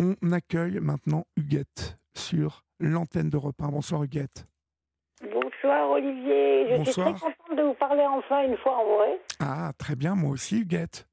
On 0.00 0.14
accueille 0.32 0.78
maintenant 0.80 1.24
Huguette 1.36 1.98
sur 2.14 2.62
l'antenne 2.78 3.30
de 3.30 3.36
1. 3.36 3.68
Bonsoir 3.70 4.04
Huguette. 4.04 4.46
Bonsoir 5.22 5.90
Olivier, 5.90 6.68
je 6.70 6.76
Bonsoir. 6.76 7.08
suis 7.08 7.16
très 7.26 7.34
contente 7.34 7.58
de 7.58 7.62
vous 7.64 7.74
parler 7.74 8.06
enfin 8.06 8.44
une 8.44 8.56
fois 8.58 8.76
en 8.78 8.96
vrai. 8.96 9.18
Ah, 9.40 9.72
très 9.76 9.96
bien, 9.96 10.14
moi 10.14 10.30
aussi 10.30 10.60
Huguette. 10.60 11.08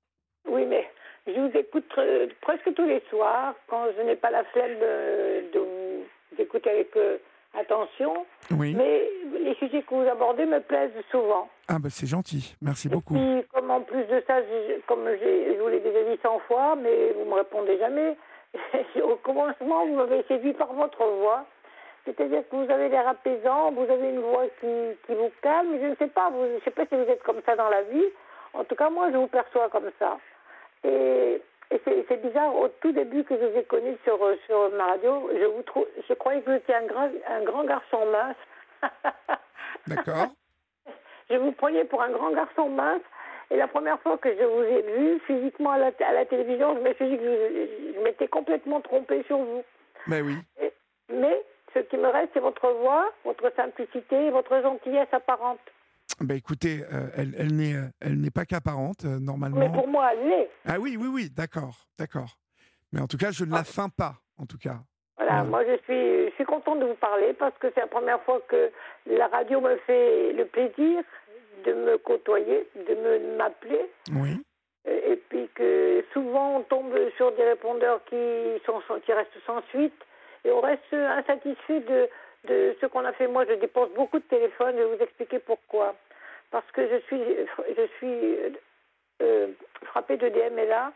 Oui, 0.48 0.66
mais 0.68 0.88
je 1.26 1.34
vous 1.40 1.58
écoute 1.58 1.92
euh, 1.98 2.28
presque 2.42 2.72
tous 2.76 2.86
les 2.86 3.02
soirs 3.10 3.56
quand 3.68 3.86
je 3.98 4.04
n'ai 4.04 4.16
pas 4.16 4.30
la 4.30 4.44
flemme 4.44 4.78
euh, 4.84 5.42
de 5.52 5.60
vous 5.60 6.42
écouter 6.42 6.70
avec 6.70 6.96
euh, 6.96 7.18
attention. 7.60 8.14
Oui. 8.52 8.76
Mais 8.76 9.10
les 9.40 9.56
sujets 9.56 9.82
que 9.82 9.96
vous 9.96 10.08
abordez 10.08 10.46
me 10.46 10.60
plaisent 10.60 10.92
souvent. 11.10 11.50
Ah, 11.68 11.80
bah 11.80 11.90
c'est 11.90 12.06
gentil, 12.06 12.56
merci 12.62 12.88
beaucoup. 12.88 13.16
Et 13.16 13.40
puis, 13.42 13.48
comme 13.52 13.72
en 13.72 13.82
plus 13.82 14.04
de 14.04 14.24
ça, 14.28 14.36
comme 14.88 15.06
je 15.08 15.60
vous 15.60 15.68
l'ai 15.70 15.80
déjà 15.80 16.04
dit 16.04 16.20
100 16.22 16.40
fois, 16.48 16.76
mais 16.76 17.14
vous 17.14 17.26
me 17.26 17.34
répondez 17.34 17.80
jamais, 17.80 18.16
au 19.04 19.16
commencement, 19.18 19.86
vous 19.86 19.96
m'avez 19.96 20.24
séduit 20.24 20.54
par 20.54 20.74
votre 20.74 21.04
voix. 21.04 21.46
C'est-à-dire 22.06 22.44
que 22.50 22.56
vous 22.56 22.72
avez 22.72 22.90
l'air 22.90 23.08
apaisant, 23.08 23.72
vous 23.72 23.90
avez 23.92 24.10
une 24.10 24.22
voix 24.22 24.46
qui, 24.60 24.68
qui 25.06 25.16
vous 25.16 25.32
calme. 25.42 25.80
Je 25.82 25.88
ne 25.88 25.96
sais 25.96 26.08
pas, 26.08 26.30
vous, 26.30 26.46
je 26.58 26.64
sais 26.64 26.72
pas 26.72 26.86
si 26.86 26.96
vous 26.96 27.10
êtes 27.10 27.24
comme 27.24 27.42
ça 27.46 27.56
dans 27.56 27.70
la 27.70 27.82
vie. 27.84 28.06
En 28.54 28.64
tout 28.64 28.76
cas, 28.76 28.90
moi, 28.90 29.12
je 29.12 29.18
vous 29.18 29.28
perçois 29.28 29.70
comme 29.70 29.90
ça. 29.98 30.18
Et, 30.84 31.42
et 31.72 31.82
c'est 32.08 32.22
bizarre, 32.22 32.56
au 32.56 32.68
tout 32.68 32.92
début 32.92 33.24
que 33.24 33.36
je 33.38 33.46
vous 33.46 33.58
ai 33.58 33.64
connu 33.64 33.98
sur, 34.04 34.24
euh, 34.24 34.36
sur 34.46 34.70
ma 34.72 34.86
radio, 34.86 35.30
je 35.34 35.46
vous 35.46 35.64
trouve, 35.64 35.88
je 36.08 36.14
croyais 36.14 36.42
que 36.42 36.52
vous 36.52 36.58
étiez 36.58 36.76
un 36.76 36.86
grand, 36.86 37.10
un 37.28 37.44
grand 37.44 37.64
garçon 37.64 38.06
mince. 38.06 38.84
D'accord 39.88 40.28
Je 41.30 41.38
vous 41.38 41.52
prenais 41.54 41.86
pour 41.86 42.04
un 42.04 42.12
grand 42.12 42.32
garçon 42.32 42.70
mince. 42.70 43.02
Et 43.52 43.58
la 43.58 43.68
première 43.68 44.00
fois 44.02 44.18
que 44.18 44.30
je 44.36 44.44
vous 44.44 44.62
ai 44.64 44.82
vu 44.98 45.20
physiquement 45.28 45.72
à 45.72 45.78
la, 45.78 45.92
à 46.08 46.14
la 46.14 46.26
télévision, 46.26 46.76
je 46.76 46.82
me 46.82 46.94
suis 46.96 47.10
dit 47.10 47.18
que 47.18 47.24
je, 47.24 47.94
je 47.98 48.04
m'étais 48.04 48.28
complètement 48.28 48.82
trompée 48.82 49.24
sur 49.28 49.38
vous. 49.38 49.64
Ben 50.08 50.26
oui. 50.26 50.36
Et- 50.62 50.74
mais 51.14 51.42
ce 51.74 51.80
qui 51.80 51.98
me 51.98 52.08
reste, 52.08 52.30
c'est 52.34 52.40
votre 52.40 52.68
voix, 52.72 53.12
votre 53.24 53.52
simplicité, 53.56 54.30
votre 54.32 54.60
gentillesse 54.62 55.08
apparente. 55.12 55.60
Bah 56.22 56.34
écoutez, 56.36 56.82
euh, 56.94 57.08
elle, 57.18 57.36
elle 57.38 57.56
n'est, 57.56 57.76
euh, 57.76 57.88
elle 58.02 58.20
n'est 58.22 58.32
pas 58.32 58.46
qu'apparente, 58.46 59.06
euh, 59.06 59.18
Mais 59.20 59.26
normalement. 59.26 59.72
pour 59.72 59.88
moi, 59.88 60.12
elle 60.14 60.28
l'est. 60.30 60.50
Ah 60.66 60.80
oui, 60.80 60.98
oui, 61.00 61.08
oui, 61.12 61.30
d'accord, 61.30 61.86
d'accord. 62.00 62.38
Mais 62.94 63.02
en 63.02 63.08
tout 63.08 63.18
cas, 63.18 63.32
je 63.32 63.44
ne 63.46 63.52
la 63.54 63.64
feins 63.64 63.90
pas, 63.90 64.14
en 64.40 64.46
tout 64.46 64.58
cas. 64.58 64.78
Voilà, 65.18 65.44
Ouais. 65.44 65.48
moi 65.50 65.64
je 65.66 65.76
suis, 65.84 66.30
je 66.30 66.32
suis 66.36 66.46
contente 66.46 66.80
de 66.80 66.86
vous 66.86 66.96
parler 66.96 67.34
parce 67.34 67.58
que 67.58 67.68
c'est 67.74 67.82
la 67.82 67.88
première 67.88 68.22
fois 68.24 68.40
que 68.48 68.70
la 69.06 69.28
radio 69.28 69.62
me 69.62 69.76
fait 69.88 70.34
le 70.34 70.46
plaisir 70.46 71.04
de 71.66 71.74
me 71.74 71.98
côtoyer, 71.98 72.68
de 72.76 72.96
me 72.96 73.38
m'appeler. 73.38 73.86
Oui. 74.16 74.38
Et 74.86 75.16
puis 75.30 75.50
que 75.56 76.04
souvent 76.14 76.58
on 76.58 76.62
tombe 76.62 76.94
sur 77.18 77.32
des 77.34 77.44
répondeurs 77.44 78.04
qui, 78.06 78.16
sont, 78.66 78.82
qui 79.06 79.12
restent 79.14 79.32
sans 79.46 79.62
suite 79.70 79.94
et 80.44 80.52
on 80.52 80.62
reste 80.62 80.94
insatisfait 80.94 81.80
de, 81.80 82.08
de 82.48 82.76
ce 82.80 82.86
qu'on 82.86 83.04
a 83.04 83.12
fait. 83.14 83.28
Moi, 83.28 83.46
je 83.50 83.54
dépense 83.56 83.90
beaucoup 83.96 84.20
de 84.20 84.24
téléphones, 84.26 84.76
je 84.78 84.84
vais 84.84 84.96
vous 84.96 85.04
expliquer 85.04 85.40
pourquoi. 85.40 85.96
Parce 86.52 86.70
que 86.72 86.88
je 86.88 86.98
suis, 87.08 87.20
je 87.76 87.88
suis 87.98 88.54
euh, 89.24 89.48
frappée 89.86 90.18
de 90.18 90.30
DMLA 90.30 90.92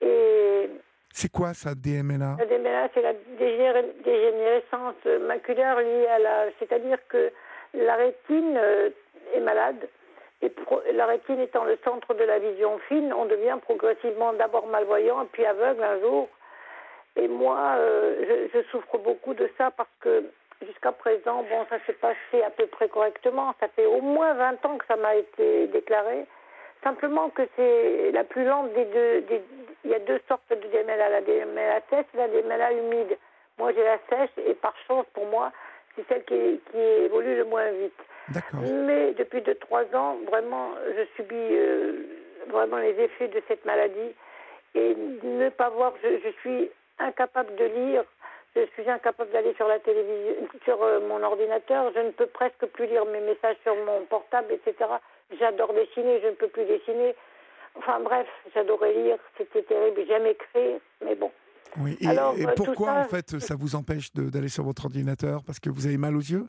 et 0.00 0.70
C'est 1.12 1.30
quoi 1.30 1.52
ça, 1.52 1.74
DMLA 1.74 2.36
la 2.38 2.46
DMLA, 2.46 2.88
c'est 2.94 3.02
la 3.02 3.12
dégéné- 3.38 4.02
dégénérescence 4.02 5.04
maculaire 5.26 5.78
liée 5.80 6.06
à 6.06 6.18
la... 6.18 6.46
C'est-à-dire 6.58 6.98
que 7.08 7.30
la 7.74 7.96
rétine 7.96 8.56
euh, 8.56 8.88
est 9.34 9.40
malade. 9.40 9.88
Et 10.42 10.50
la 10.92 11.06
rétine 11.06 11.40
étant 11.40 11.64
le 11.64 11.78
centre 11.84 12.14
de 12.14 12.24
la 12.24 12.38
vision 12.38 12.78
fine, 12.88 13.12
on 13.12 13.26
devient 13.26 13.58
progressivement 13.62 14.32
d'abord 14.32 14.66
malvoyant, 14.68 15.26
puis 15.32 15.44
aveugle 15.44 15.82
un 15.82 16.00
jour. 16.00 16.28
Et 17.16 17.28
moi, 17.28 17.74
euh, 17.76 18.48
je, 18.54 18.62
souffre 18.70 18.98
beaucoup 18.98 19.34
de 19.34 19.50
ça 19.58 19.70
parce 19.72 19.90
que 20.00 20.24
jusqu'à 20.62 20.92
présent, 20.92 21.42
bon, 21.42 21.66
ça 21.68 21.76
s'est 21.84 21.94
passé 21.94 22.42
à 22.44 22.50
peu 22.50 22.66
près 22.66 22.88
correctement. 22.88 23.54
Ça 23.60 23.68
fait 23.68 23.84
au 23.84 24.00
moins 24.00 24.32
20 24.34 24.64
ans 24.64 24.78
que 24.78 24.86
ça 24.86 24.96
m'a 24.96 25.16
été 25.16 25.66
déclaré. 25.66 26.24
Simplement 26.82 27.28
que 27.28 27.42
c'est 27.56 28.10
la 28.12 28.24
plus 28.24 28.44
lente 28.44 28.72
des 28.72 28.86
deux. 28.86 29.24
il 29.84 29.90
y 29.90 29.94
a 29.94 29.98
deux 29.98 30.20
sortes 30.26 30.48
de 30.48 30.56
DMLA, 30.56 31.10
la 31.10 31.20
DMLA 31.20 31.80
sèche 31.90 32.06
et 32.14 32.16
la 32.16 32.28
DMLA 32.28 32.72
humide. 32.72 33.18
Moi, 33.58 33.72
j'ai 33.72 33.84
la 33.84 33.98
sèche 34.08 34.30
et 34.46 34.54
par 34.54 34.74
chance 34.88 35.04
pour 35.12 35.26
moi, 35.26 35.52
c'est 35.94 36.08
celle 36.08 36.24
qui 36.24 36.60
évolue 36.78 37.36
le 37.36 37.44
moins 37.44 37.70
vite. 37.72 37.92
D'accord. 38.28 38.60
Mais 38.62 39.12
depuis 39.14 39.40
2-3 39.40 39.94
ans, 39.96 40.16
vraiment, 40.26 40.70
je 40.96 41.04
subis 41.16 41.34
euh, 41.34 41.92
vraiment 42.48 42.78
les 42.78 42.90
effets 43.00 43.28
de 43.28 43.42
cette 43.48 43.64
maladie. 43.64 44.14
Et 44.74 44.94
ne 45.24 45.48
pas 45.48 45.68
voir, 45.70 45.92
je, 46.02 46.08
je 46.24 46.30
suis 46.40 46.70
incapable 46.98 47.54
de 47.56 47.64
lire, 47.64 48.04
je 48.54 48.62
suis 48.74 48.88
incapable 48.88 49.30
d'aller 49.32 49.52
sur 49.54 49.66
la 49.66 49.78
télévision, 49.80 50.34
sur 50.64 50.82
euh, 50.82 51.00
mon 51.08 51.22
ordinateur, 51.22 51.90
je 51.94 52.00
ne 52.00 52.10
peux 52.10 52.26
presque 52.26 52.66
plus 52.66 52.86
lire 52.86 53.04
mes 53.06 53.20
messages 53.20 53.56
sur 53.64 53.74
mon 53.84 54.04
portable, 54.04 54.52
etc. 54.52 54.74
J'adore 55.38 55.72
dessiner, 55.74 56.20
je 56.20 56.28
ne 56.28 56.32
peux 56.34 56.48
plus 56.48 56.64
dessiner. 56.66 57.14
Enfin 57.76 58.00
bref, 58.00 58.26
j'adorais 58.54 58.92
lire, 58.92 59.16
c'était 59.38 59.62
terrible, 59.62 60.02
j'aime 60.06 60.26
écrire, 60.26 60.78
mais 61.04 61.14
bon. 61.14 61.30
Oui. 61.78 61.96
Et, 62.00 62.08
Alors, 62.08 62.34
et 62.36 62.46
euh, 62.46 62.52
pourquoi, 62.56 62.86
ça- 62.88 63.00
en 63.00 63.04
fait, 63.04 63.38
ça 63.40 63.54
vous 63.58 63.76
empêche 63.76 64.12
d'aller 64.12 64.48
sur 64.48 64.64
votre 64.64 64.84
ordinateur? 64.84 65.42
Parce 65.46 65.60
que 65.60 65.70
vous 65.70 65.86
avez 65.86 65.98
mal 65.98 66.16
aux 66.16 66.20
yeux? 66.20 66.46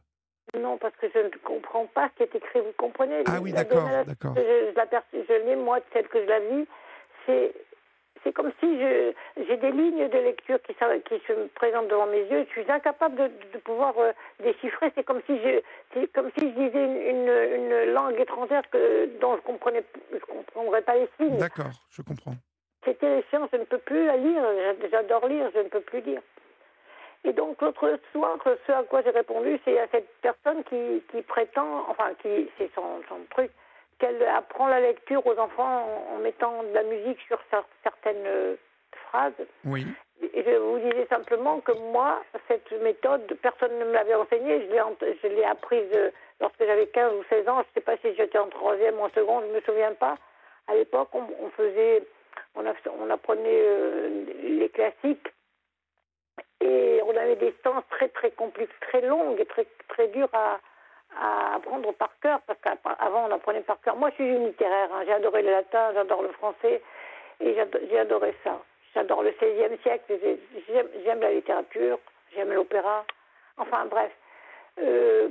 Non, 0.58 0.78
parce 0.78 0.96
que 0.98 1.08
je 1.14 1.20
ne 1.20 1.30
comprends 1.44 1.86
pas 1.86 2.10
ce 2.10 2.18
qui 2.18 2.24
est 2.24 2.36
écrit, 2.36 2.60
vous 2.60 2.74
comprenez? 2.78 3.24
Ah 3.26 3.40
oui, 3.42 3.54
d'accord, 3.54 3.88
d'accord. 4.06 4.34
Je, 4.36 4.74
je, 5.14 5.34
l'ai, 5.46 5.56
moi, 5.56 5.80
celle 5.94 6.08
que 6.10 6.22
je 6.22 6.28
la 6.28 6.40
vis, 6.42 6.68
c'est, 7.26 7.54
c'est 8.22 8.34
comme 8.34 8.52
si 8.60 8.78
j'ai 8.80 9.58
des 9.58 9.72
lignes 9.72 10.10
de 10.10 10.18
lecture 10.18 10.62
qui, 10.64 10.74
qui 10.74 11.26
se 11.26 11.34
présentent 11.56 11.88
devant 11.88 12.06
mes 12.08 12.24
yeux. 12.24 12.46
Je 12.54 12.62
suis 12.62 12.70
incapable 12.70 13.16
de, 13.16 13.32
de 13.54 13.58
pouvoir 13.60 13.98
euh, 13.98 14.12
déchiffrer. 14.42 14.92
C'est 14.94 15.06
comme 15.06 15.22
si 15.26 15.40
je, 15.40 16.06
comme 16.08 16.30
si 16.38 16.50
je 16.50 16.54
disais 16.54 16.84
une, 16.84 16.98
une, 16.98 17.56
une 17.56 17.94
langue 17.94 18.20
étrangère 18.20 18.70
que, 18.70 19.06
dont 19.22 19.38
je 19.38 19.42
comprenais, 19.44 19.84
je 20.12 20.20
comprendrais 20.20 20.82
pas 20.82 20.96
les 20.96 21.08
signes. 21.18 21.38
D'accord, 21.38 21.72
je 21.92 22.02
comprends. 22.02 22.36
C'est 22.84 23.00
terrifiant, 23.00 23.48
je 23.54 23.58
ne 23.58 23.64
peux 23.64 23.78
plus 23.78 24.06
la 24.06 24.18
lire. 24.18 24.44
J'a- 24.82 24.90
J'adore 24.90 25.28
lire, 25.28 25.50
je 25.54 25.60
ne 25.60 25.70
peux 25.70 25.80
plus 25.82 26.02
lire. 26.02 26.22
Et 27.24 27.34
donc 27.34 27.62
l'autre 27.62 28.00
soir, 28.12 28.38
ce 28.66 28.72
à 28.72 28.84
quoi 28.84 29.02
j'ai 29.04 29.12
répondu, 29.12 29.60
c'est 29.64 29.80
à 29.80 29.88
cette 29.92 30.10
personne 30.22 30.64
qui, 30.64 31.04
qui 31.12 31.22
prétend, 31.22 31.86
enfin 31.90 32.14
qui 32.22 32.50
c'est 32.58 32.72
son, 32.74 33.02
son 33.08 33.20
truc, 33.30 33.52
qu'elle 34.00 34.22
apprend 34.24 34.68
la 34.68 34.80
lecture 34.80 35.26
aux 35.28 35.38
enfants 35.38 35.86
en, 36.12 36.16
en 36.16 36.18
mettant 36.20 36.64
de 36.64 36.74
la 36.74 36.84
musique 36.84 37.20
sur 37.28 37.38
cer- 37.52 37.64
certaines 37.84 38.26
euh, 38.26 38.56
phrases. 39.08 39.34
Oui. 39.66 39.86
Et 40.34 40.44
je 40.44 40.56
vous 40.56 40.80
disais 40.80 41.06
simplement 41.08 41.60
que 41.62 41.72
moi, 41.92 42.22
cette 42.48 42.72
méthode, 42.82 43.22
personne 43.42 43.78
ne 43.80 43.86
me 43.86 43.92
l'avait 43.92 44.14
enseignée. 44.16 44.62
Je 44.68 45.28
l'ai, 45.28 45.44
apprise 45.44 45.90
euh, 45.94 46.10
lorsque 46.40 46.64
j'avais 46.66 46.88
15 46.88 47.14
ou 47.14 47.24
16 47.30 47.48
ans. 47.50 47.56
Je 47.58 47.60
ne 47.60 47.74
sais 47.76 47.82
pas 47.82 47.98
si 47.98 48.16
j'étais 48.16 48.38
en 48.38 48.48
troisième 48.48 48.96
ou 49.00 49.04
en 49.04 49.10
seconde, 49.10 49.44
je 49.46 49.50
ne 49.50 49.56
me 49.56 49.62
souviens 49.62 49.94
pas. 49.94 50.16
À 50.68 50.76
l'époque, 50.76 51.10
on, 51.14 51.24
on 51.40 51.50
faisait, 51.52 52.04
on, 52.56 52.66
a- 52.66 52.74
on 53.00 53.10
apprenait 53.10 53.44
euh, 53.66 54.26
les 54.44 54.70
classiques 54.70 55.28
et 56.62 57.02
on 57.06 57.16
avait 57.18 57.36
des 57.36 57.54
séances 57.64 57.84
très 57.90 58.08
très 58.10 58.32
compliquées, 58.32 58.72
très 58.82 59.02
longues 59.02 59.40
et 59.40 59.46
très 59.46 59.66
très 59.90 60.08
dures 60.10 60.30
à, 60.34 60.60
à 61.20 61.56
apprendre 61.56 61.92
par 61.94 62.12
cœur 62.22 62.40
parce 62.48 62.60
qu'avant 62.62 63.26
on 63.28 63.32
apprenait 63.32 63.62
par 63.62 63.80
cœur. 63.82 63.96
Moi, 63.98 64.10
je 64.12 64.16
suis 64.16 64.28
une 64.28 64.46
littéraire. 64.48 64.90
hein. 64.94 65.04
J'ai 65.06 65.14
adoré 65.14 65.42
le 65.42 65.52
latin, 65.52 65.92
j'adore 65.94 66.22
le 66.22 66.30
français 66.34 66.82
et 67.40 67.56
j'ai 67.90 68.00
adoré 68.00 68.36
ça. 68.44 68.60
J'adore 68.94 69.24
le 69.24 69.32
XVIe 69.32 69.78
siècle. 69.84 70.20
j'ai- 70.22 70.40
J'aime, 71.04 71.20
la 71.22 71.32
littérature, 71.32 72.00
j'aime 72.36 72.54
l'opéra. 72.54 73.04
Enfin 73.58 73.86
bref. 73.86 74.12
Euh, 74.80 75.28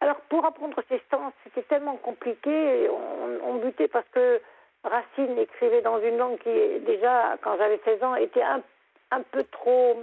alors 0.00 0.16
pour 0.28 0.44
apprendre 0.44 0.76
ces 0.88 1.00
sens, 1.10 1.32
c'était 1.44 1.62
tellement 1.62 1.96
compliqué. 1.96 2.88
On, 2.90 3.50
on 3.50 3.54
butait 3.56 3.88
parce 3.88 4.08
que 4.12 4.40
Racine 4.82 5.38
écrivait 5.38 5.82
dans 5.82 6.00
une 6.00 6.16
langue 6.16 6.38
qui 6.38 6.80
déjà, 6.80 7.36
quand 7.42 7.56
j'avais 7.58 7.78
16 7.84 8.02
ans, 8.02 8.14
était 8.16 8.42
un, 8.42 8.62
un 9.10 9.22
peu 9.22 9.44
trop 9.44 9.96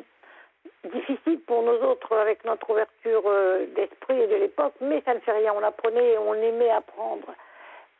difficile 0.94 1.40
pour 1.48 1.62
nous 1.64 1.78
autres 1.88 2.16
avec 2.16 2.44
notre 2.46 2.70
ouverture 2.70 3.24
euh, 3.26 3.66
d'esprit 3.76 4.20
et 4.22 4.28
de 4.28 4.36
l'époque, 4.36 4.74
mais 4.82 5.02
ça 5.06 5.14
ne 5.14 5.20
fait 5.20 5.32
rien. 5.32 5.54
On 5.56 5.64
apprenait, 5.64 6.14
et 6.14 6.18
on 6.18 6.34
aimait 6.34 6.70
apprendre 6.72 7.28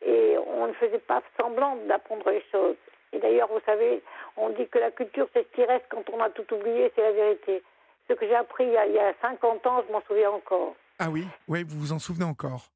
et 0.06 0.36
on 0.38 0.66
ne 0.68 0.72
faisait 0.74 0.98
pas 1.00 1.22
semblant 1.40 1.76
d'apprendre 1.88 2.30
les 2.30 2.42
choses. 2.52 2.76
Et 3.12 3.18
d'ailleurs, 3.18 3.48
vous 3.48 3.60
savez, 3.66 4.00
on 4.36 4.50
dit 4.50 4.68
que 4.68 4.78
la 4.78 4.90
culture, 4.92 5.26
c'est 5.32 5.42
ce 5.50 5.54
qui 5.56 5.64
reste 5.64 5.86
quand 5.90 6.08
on 6.10 6.20
a 6.20 6.30
tout 6.30 6.46
oublié, 6.54 6.92
c'est 6.94 7.02
la 7.02 7.12
vérité. 7.12 7.62
Ce 8.08 8.12
que 8.14 8.26
j'ai 8.26 8.34
appris 8.36 8.64
il 8.64 8.72
y, 8.72 8.76
a, 8.76 8.86
il 8.86 8.92
y 8.94 8.98
a 8.98 9.12
50 9.22 9.66
ans, 9.66 9.82
je 9.86 9.92
m'en 9.92 10.00
souviens 10.02 10.30
encore. 10.30 10.74
Ah 11.00 11.08
oui? 11.10 11.24
Oui, 11.48 11.64
vous 11.66 11.78
vous 11.80 11.92
en 11.92 11.98
souvenez 11.98 12.24
encore? 12.26 12.68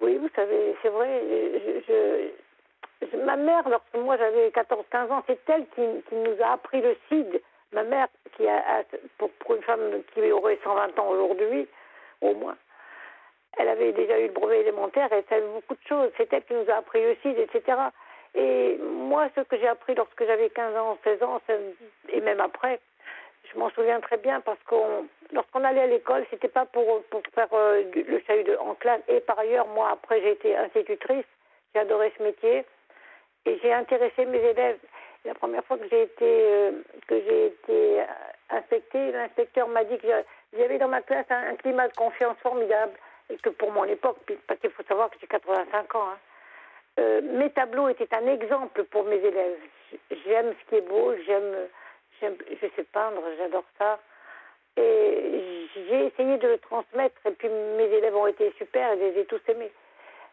Oui, 0.00 0.16
vous 0.18 0.28
savez, 0.36 0.76
c'est 0.82 0.88
vrai. 0.88 1.20
Je, 1.28 1.80
je- 1.88 3.06
je- 3.10 3.16
ma 3.24 3.36
mère, 3.36 3.68
lorsque 3.68 3.94
moi 3.96 4.16
j'avais 4.16 4.48
14-15 4.50 5.10
ans, 5.10 5.22
c'est 5.26 5.38
elle 5.48 5.66
qui, 5.74 5.82
qui 6.08 6.14
nous 6.14 6.36
a 6.42 6.52
appris 6.52 6.80
le 6.80 6.96
CID. 7.08 7.40
Ma 7.72 7.82
mère, 7.82 8.08
qui 8.36 8.44
pour, 9.18 9.30
une 9.54 9.62
femme 9.62 10.02
qui 10.14 10.32
aurait 10.32 10.58
120 10.64 10.98
ans 10.98 11.08
aujourd'hui, 11.08 11.68
au 12.22 12.34
moins, 12.34 12.56
elle 13.58 13.68
avait 13.68 13.92
déjà 13.92 14.18
eu 14.18 14.28
le 14.28 14.32
brevet 14.32 14.60
élémentaire, 14.60 15.08
elle 15.10 15.24
savait 15.28 15.46
beaucoup 15.46 15.74
de 15.74 15.88
choses. 15.88 16.10
C'est 16.16 16.32
elle 16.32 16.44
qui 16.44 16.54
nous 16.54 16.70
a 16.70 16.76
appris 16.76 17.02
le 17.02 17.16
CID, 17.22 17.38
etc. 17.38 17.78
Et 18.34 18.78
moi, 18.78 19.28
ce 19.34 19.40
que 19.40 19.58
j'ai 19.58 19.68
appris 19.68 19.94
lorsque 19.94 20.24
j'avais 20.24 20.50
15 20.50 20.76
ans, 20.76 20.98
16 21.04 21.22
ans, 21.22 21.40
et 22.08 22.20
même 22.20 22.40
après, 22.40 22.80
Je 23.52 23.58
m'en 23.58 23.70
souviens 23.70 24.00
très 24.00 24.18
bien 24.18 24.40
parce 24.42 24.62
qu'on, 24.64 25.06
lorsqu'on 25.32 25.64
allait 25.64 25.80
à 25.80 25.86
l'école, 25.86 26.26
c'était 26.30 26.48
pas 26.48 26.66
pour, 26.66 27.02
faire 27.34 27.48
euh, 27.52 27.82
le 27.94 28.20
chahut 28.26 28.44
de, 28.44 28.56
en 28.56 28.74
classe. 28.74 29.00
Et 29.08 29.20
par 29.20 29.38
ailleurs, 29.38 29.66
moi, 29.68 29.90
après, 29.90 30.20
j'ai 30.20 30.32
été 30.32 30.54
institutrice. 30.56 31.24
J'ai 31.74 31.80
adoré 31.80 32.12
ce 32.18 32.22
métier. 32.22 32.64
Et 33.46 33.58
j'ai 33.62 33.72
intéressé 33.72 34.26
mes 34.26 34.38
élèves. 34.38 34.78
La 35.28 35.34
première 35.34 35.62
fois 35.66 35.76
que 35.76 35.86
j'ai 35.90 36.02
été, 36.04 36.24
euh, 36.24 36.70
que 37.06 37.20
j'ai 37.20 37.46
été 37.48 38.00
euh, 38.00 38.04
inspectée, 38.48 39.12
l'inspecteur 39.12 39.68
m'a 39.68 39.84
dit 39.84 39.98
que 39.98 40.06
j'a- 40.08 40.22
il 40.54 40.58
y 40.60 40.62
avait 40.64 40.78
dans 40.78 40.88
ma 40.88 41.02
classe 41.02 41.26
un, 41.28 41.50
un 41.50 41.54
climat 41.56 41.86
de 41.88 41.94
confiance 41.94 42.38
formidable. 42.38 42.92
Et 43.28 43.36
que 43.36 43.50
pour 43.50 43.70
mon 43.70 43.84
époque, 43.84 44.16
parce 44.46 44.58
qu'il 44.58 44.70
faut 44.70 44.82
savoir 44.84 45.10
que 45.10 45.16
j'ai 45.20 45.26
85 45.26 45.94
ans, 45.96 46.08
hein, 46.08 46.18
euh, 46.98 47.20
mes 47.20 47.50
tableaux 47.50 47.90
étaient 47.90 48.08
un 48.14 48.26
exemple 48.26 48.84
pour 48.84 49.04
mes 49.04 49.16
élèves. 49.18 49.58
J'aime 50.24 50.54
ce 50.58 50.68
qui 50.70 50.76
est 50.76 50.88
beau, 50.88 51.14
j'aime, 51.26 51.54
j'aime, 52.20 52.36
je 52.50 52.66
sais 52.74 52.84
peindre, 52.84 53.20
j'adore 53.36 53.64
ça. 53.76 53.98
Et 54.78 55.66
j'ai 55.76 56.06
essayé 56.06 56.38
de 56.38 56.48
le 56.48 56.58
transmettre, 56.58 57.20
et 57.26 57.32
puis 57.32 57.48
mes 57.50 57.84
élèves 57.84 58.16
ont 58.16 58.26
été 58.28 58.50
super, 58.56 58.92
et 58.92 58.98
je 58.98 59.04
les 59.04 59.20
ai 59.20 59.24
tous 59.26 59.40
aimés. 59.48 59.72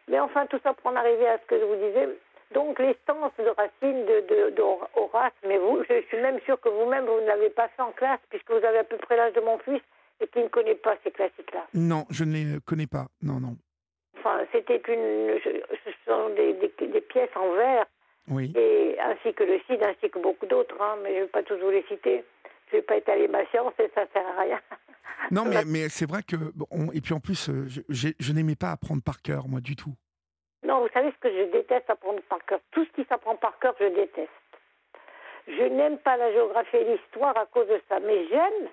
Mais 0.08 0.18
enfin, 0.20 0.46
tout 0.46 0.58
ça 0.62 0.72
pour 0.72 0.90
en 0.90 0.96
arriver 0.96 1.28
à 1.28 1.36
ce 1.36 1.44
que 1.44 1.58
je 1.58 1.64
vous 1.64 1.76
disais. 1.76 2.08
Donc, 2.54 2.78
les 2.78 2.94
stances 3.02 3.32
de 3.38 3.48
Racine, 3.48 4.04
de, 4.06 4.20
de, 4.28 4.50
de 4.54 4.62
Horace, 4.62 5.32
mais 5.46 5.58
vous, 5.58 5.82
je 5.88 6.00
suis 6.08 6.16
même 6.20 6.38
sûre 6.44 6.60
que 6.60 6.68
vous-même, 6.68 7.04
vous 7.06 7.20
ne 7.20 7.26
l'avez 7.26 7.50
pas 7.50 7.68
fait 7.68 7.82
en 7.82 7.92
classe, 7.92 8.20
puisque 8.30 8.50
vous 8.50 8.64
avez 8.64 8.78
à 8.78 8.84
peu 8.84 8.96
près 8.98 9.16
l'âge 9.16 9.32
de 9.34 9.40
mon 9.40 9.58
fils, 9.58 9.80
et 10.20 10.28
qui 10.28 10.38
ne 10.38 10.48
connaît 10.48 10.76
pas 10.76 10.96
ces 11.04 11.10
classiques-là. 11.10 11.66
Non, 11.74 12.06
je 12.10 12.24
ne 12.24 12.32
les 12.32 12.60
connais 12.64 12.86
pas. 12.86 13.06
Non, 13.22 13.40
non. 13.40 13.56
Enfin, 14.18 14.40
c'était 14.52 14.80
une, 14.88 15.38
ce 15.44 15.90
sont 16.06 16.30
des, 16.30 16.54
des, 16.54 16.86
des 16.86 17.00
pièces 17.00 17.34
en 17.36 17.52
verre, 17.54 17.84
Oui. 18.30 18.52
et 18.56 18.96
ainsi 19.00 19.34
que 19.34 19.44
le 19.44 19.58
CID, 19.66 19.82
ainsi 19.82 20.08
que 20.10 20.18
beaucoup 20.20 20.46
d'autres, 20.46 20.80
hein, 20.80 20.96
mais 21.02 21.10
je 21.14 21.18
ne 21.18 21.22
vais 21.24 21.28
pas 21.30 21.42
tous 21.42 21.58
vous 21.58 21.70
les 21.70 21.84
citer. 21.88 22.24
Je 22.70 22.76
ne 22.76 22.80
vais 22.80 22.86
pas 22.86 22.96
étaler 22.96 23.28
ma 23.28 23.44
science 23.50 23.72
et 23.78 23.90
ça 23.94 24.02
ne 24.04 24.08
sert 24.12 24.26
à 24.26 24.40
rien. 24.40 24.60
Non, 25.30 25.44
mais, 25.48 25.64
mais 25.66 25.88
c'est 25.88 26.08
vrai 26.08 26.22
que. 26.22 26.36
bon, 26.36 26.66
on- 26.70 26.90
et 26.92 27.00
puis 27.00 27.12
en 27.14 27.20
plus, 27.20 27.48
euh, 27.50 27.66
je 27.88 28.32
n'aimais 28.32 28.56
pas 28.56 28.70
apprendre 28.72 29.02
par 29.02 29.20
cœur, 29.22 29.46
moi, 29.48 29.60
du 29.60 29.76
tout. 29.76 29.94
Vous 30.86 30.92
savez 30.92 31.10
ce 31.10 31.18
que 31.18 31.36
je 31.36 31.42
déteste 31.50 31.90
apprendre 31.90 32.22
par 32.28 32.38
cœur. 32.44 32.60
Tout 32.70 32.84
ce 32.84 32.90
qui 32.92 33.04
s'apprend 33.08 33.34
par 33.34 33.58
cœur, 33.58 33.74
je 33.80 33.86
déteste. 33.86 34.30
Je 35.48 35.64
n'aime 35.64 35.98
pas 35.98 36.16
la 36.16 36.30
géographie 36.30 36.76
et 36.76 36.84
l'histoire 36.84 37.36
à 37.36 37.44
cause 37.46 37.66
de 37.66 37.80
ça, 37.88 37.98
mais 37.98 38.24
j'aime 38.28 38.68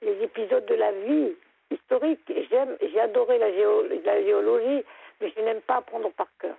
les 0.00 0.22
épisodes 0.22 0.64
de 0.64 0.74
la 0.74 0.92
vie 0.92 1.36
historique. 1.70 2.32
J'aime, 2.48 2.78
j'ai 2.80 2.98
adoré 2.98 3.36
la, 3.36 3.50
la 3.50 4.22
géologie, 4.22 4.86
mais 5.20 5.32
je 5.36 5.40
n'aime 5.42 5.60
pas 5.60 5.76
apprendre 5.76 6.10
par 6.12 6.28
cœur. 6.40 6.56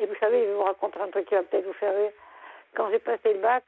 Et 0.00 0.04
vous 0.04 0.14
savez, 0.16 0.42
je 0.42 0.48
vais 0.48 0.54
vous 0.54 0.64
raconter 0.64 1.00
un 1.00 1.08
truc 1.08 1.26
qui 1.28 1.34
va 1.34 1.42
peut-être 1.42 1.64
vous 1.64 1.72
faire 1.72 1.96
rire. 1.96 2.12
Quand 2.74 2.90
j'ai 2.90 2.98
passé 2.98 3.32
le 3.32 3.38
bac, 3.38 3.64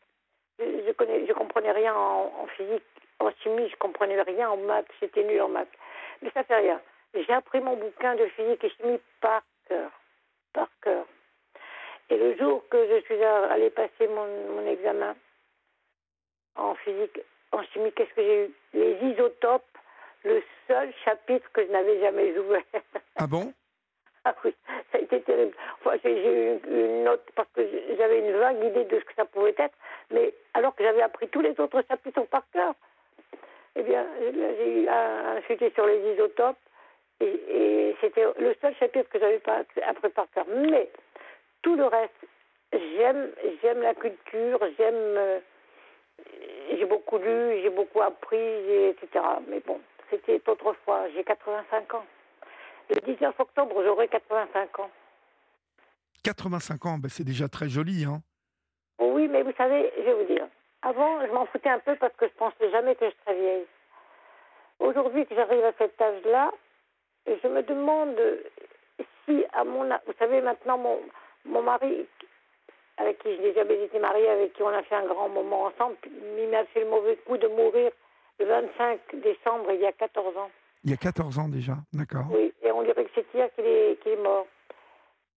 je, 0.58 0.64
je 0.86 0.92
connais, 0.92 1.26
je 1.26 1.32
comprenais 1.32 1.72
rien 1.72 1.94
en, 1.94 2.30
en 2.42 2.46
physique, 2.48 2.84
en 3.20 3.30
chimie, 3.42 3.70
je 3.70 3.76
comprenais 3.76 4.20
rien 4.20 4.50
en 4.50 4.58
maths, 4.58 4.88
j'étais 5.00 5.24
nul 5.24 5.40
en 5.40 5.48
maths. 5.48 5.72
Mais 6.20 6.30
ça 6.34 6.44
fait 6.44 6.56
rien. 6.56 6.78
J'ai 7.14 7.32
appris 7.32 7.60
mon 7.60 7.74
bouquin 7.76 8.16
de 8.16 8.26
physique 8.26 8.62
et 8.64 8.70
chimie 8.70 9.00
par 9.22 9.40
cœur, 9.66 9.90
par 10.58 10.68
cœur. 10.82 11.06
Et 12.10 12.16
le 12.16 12.36
jour 12.36 12.64
que 12.68 12.78
je 12.88 13.00
suis 13.04 13.22
allée 13.22 13.70
passer 13.70 14.08
mon, 14.08 14.26
mon 14.56 14.66
examen 14.66 15.14
en 16.56 16.74
physique, 16.74 17.20
en 17.52 17.62
chimie, 17.62 17.92
qu'est-ce 17.92 18.12
que 18.14 18.22
j'ai 18.22 18.44
eu? 18.46 18.50
Les 18.74 18.94
isotopes, 19.12 19.78
le 20.24 20.42
seul 20.66 20.92
chapitre 21.04 21.48
que 21.52 21.64
je 21.64 21.70
n'avais 21.70 22.00
jamais 22.00 22.36
ouvert. 22.36 22.62
Ah 23.16 23.26
bon? 23.26 23.52
Ah 24.24 24.34
oui, 24.44 24.52
ça 24.90 24.98
a 24.98 25.00
été 25.00 25.22
terrible. 25.22 25.54
Enfin, 25.80 25.96
j'ai 26.02 26.10
eu 26.10 26.58
une 26.68 27.04
note 27.04 27.24
parce 27.36 27.48
que 27.54 27.62
j'avais 27.96 28.18
une 28.18 28.36
vague 28.36 28.62
idée 28.62 28.84
de 28.84 28.98
ce 28.98 29.04
que 29.04 29.14
ça 29.14 29.24
pouvait 29.24 29.54
être, 29.56 29.78
mais 30.10 30.34
alors 30.54 30.74
que 30.74 30.82
j'avais 30.82 31.00
appris 31.00 31.28
tous 31.28 31.40
les 31.40 31.58
autres 31.58 31.82
chapitres 31.88 32.24
par 32.24 32.42
cœur. 32.52 32.74
Eh 33.76 33.82
bien, 33.84 34.04
j'ai 34.20 34.82
eu 34.82 34.88
un, 34.88 35.36
un 35.36 35.40
sujet 35.42 35.70
sur 35.70 35.86
les 35.86 36.12
isotopes 36.12 36.58
et, 37.20 37.26
et 37.26 37.96
c'était 38.00 38.24
le 38.38 38.54
seul 38.60 38.74
chapitre 38.76 39.08
que 39.10 39.18
j'avais 39.18 39.40
pas 39.40 39.62
appris 39.86 40.08
par 40.10 40.30
cœur. 40.30 40.46
Mais 40.48 40.88
tout 41.62 41.76
le 41.76 41.86
reste, 41.86 42.12
j'aime, 42.72 43.30
j'aime 43.62 43.82
la 43.82 43.94
culture, 43.94 44.60
j'aime, 44.76 44.94
euh, 44.94 45.40
j'ai 46.70 46.84
beaucoup 46.84 47.18
lu, 47.18 47.60
j'ai 47.62 47.70
beaucoup 47.70 48.02
appris, 48.02 48.36
etc. 48.36 49.24
Mais 49.48 49.60
bon, 49.60 49.80
c'était 50.10 50.40
autrefois. 50.46 51.08
J'ai 51.14 51.24
85 51.24 51.94
ans. 51.94 52.06
Le 52.90 52.96
19 53.00 53.38
octobre, 53.38 53.82
j'aurai 53.84 54.08
85 54.08 54.78
ans. 54.80 54.90
85 56.24 56.86
ans, 56.86 56.98
ben, 56.98 57.08
c'est 57.08 57.24
déjà 57.24 57.48
très 57.48 57.68
joli, 57.68 58.04
hein. 58.04 58.22
Oui, 58.98 59.28
mais 59.28 59.42
vous 59.42 59.52
savez, 59.56 59.92
je 59.96 60.02
vais 60.02 60.14
vous 60.14 60.24
dire. 60.24 60.46
Avant, 60.82 61.24
je 61.26 61.32
m'en 61.32 61.46
foutais 61.46 61.68
un 61.68 61.78
peu 61.80 61.96
parce 61.96 62.14
que 62.14 62.26
je 62.26 62.32
pensais 62.34 62.70
jamais 62.70 62.94
que 62.94 63.06
je 63.06 63.14
serais 63.22 63.38
vieille. 63.38 63.66
Aujourd'hui 64.78 65.26
que 65.26 65.34
j'arrive 65.34 65.64
à 65.64 65.72
cet 65.78 66.00
âge-là, 66.00 66.50
je 67.42 67.48
me 67.48 67.62
demande 67.62 68.16
si 69.24 69.44
à 69.52 69.64
mon 69.64 69.90
âge, 69.90 70.00
vous 70.06 70.12
savez 70.18 70.40
maintenant 70.40 70.78
mon 70.78 70.98
mon 71.44 71.62
mari 71.62 72.06
avec 72.98 73.18
qui 73.22 73.36
je 73.36 73.40
n'ai 73.40 73.54
jamais 73.54 73.82
été 73.84 73.98
mariée, 73.98 74.28
avec 74.28 74.52
qui 74.54 74.62
on 74.62 74.68
a 74.68 74.82
fait 74.82 74.96
un 74.96 75.06
grand 75.06 75.28
moment 75.28 75.64
ensemble, 75.66 75.96
il 76.36 76.48
m'a 76.48 76.64
fait 76.66 76.80
le 76.80 76.90
mauvais 76.90 77.16
coup 77.16 77.36
de 77.36 77.46
mourir 77.46 77.90
le 78.40 78.44
25 78.46 79.00
décembre 79.14 79.70
il 79.72 79.80
y 79.80 79.86
a 79.86 79.92
14 79.92 80.36
ans. 80.36 80.50
Il 80.84 80.90
y 80.90 80.94
a 80.94 80.96
14 80.96 81.38
ans 81.38 81.48
déjà, 81.48 81.74
d'accord. 81.92 82.24
Oui, 82.32 82.52
et 82.62 82.70
on 82.72 82.82
dirait 82.82 83.04
que 83.04 83.10
c'est 83.14 83.26
hier 83.34 83.48
qu'il 83.54 83.66
est, 83.66 84.00
qu'il 84.02 84.12
est 84.12 84.16
mort. 84.22 84.46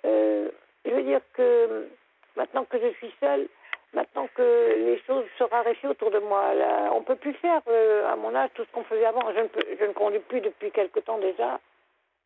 Euh, 0.06 0.50
je 0.86 0.92
veux 0.92 1.04
dire 1.04 1.22
que 1.34 1.88
maintenant 2.36 2.66
que 2.66 2.80
je 2.80 2.90
suis 2.98 3.14
seule, 3.20 3.48
maintenant 3.94 4.28
que 4.36 4.76
les 4.78 5.00
choses 5.06 5.26
se 5.38 5.44
raréfient 5.44 5.88
autour 5.88 6.10
de 6.12 6.20
moi, 6.20 6.54
là, 6.56 6.90
on 6.94 7.00
ne 7.02 7.06
peut 7.06 7.16
plus 7.16 7.34
faire 7.34 7.62
euh, 7.68 8.08
à 8.12 8.16
mon 8.16 8.34
âge 8.36 8.50
tout 8.56 8.64
ce 8.66 8.72
qu'on 8.72 8.84
faisait 8.86 9.06
avant. 9.06 9.22
Je 9.36 9.40
ne, 9.40 9.48
peux- 9.48 9.66
je 9.80 9.86
ne 9.86 9.94
conduis 9.94 10.20
plus 10.20 10.42
depuis 10.42 10.72
quelque 10.72 11.00
temps 11.00 11.20
déjà. 11.20 11.60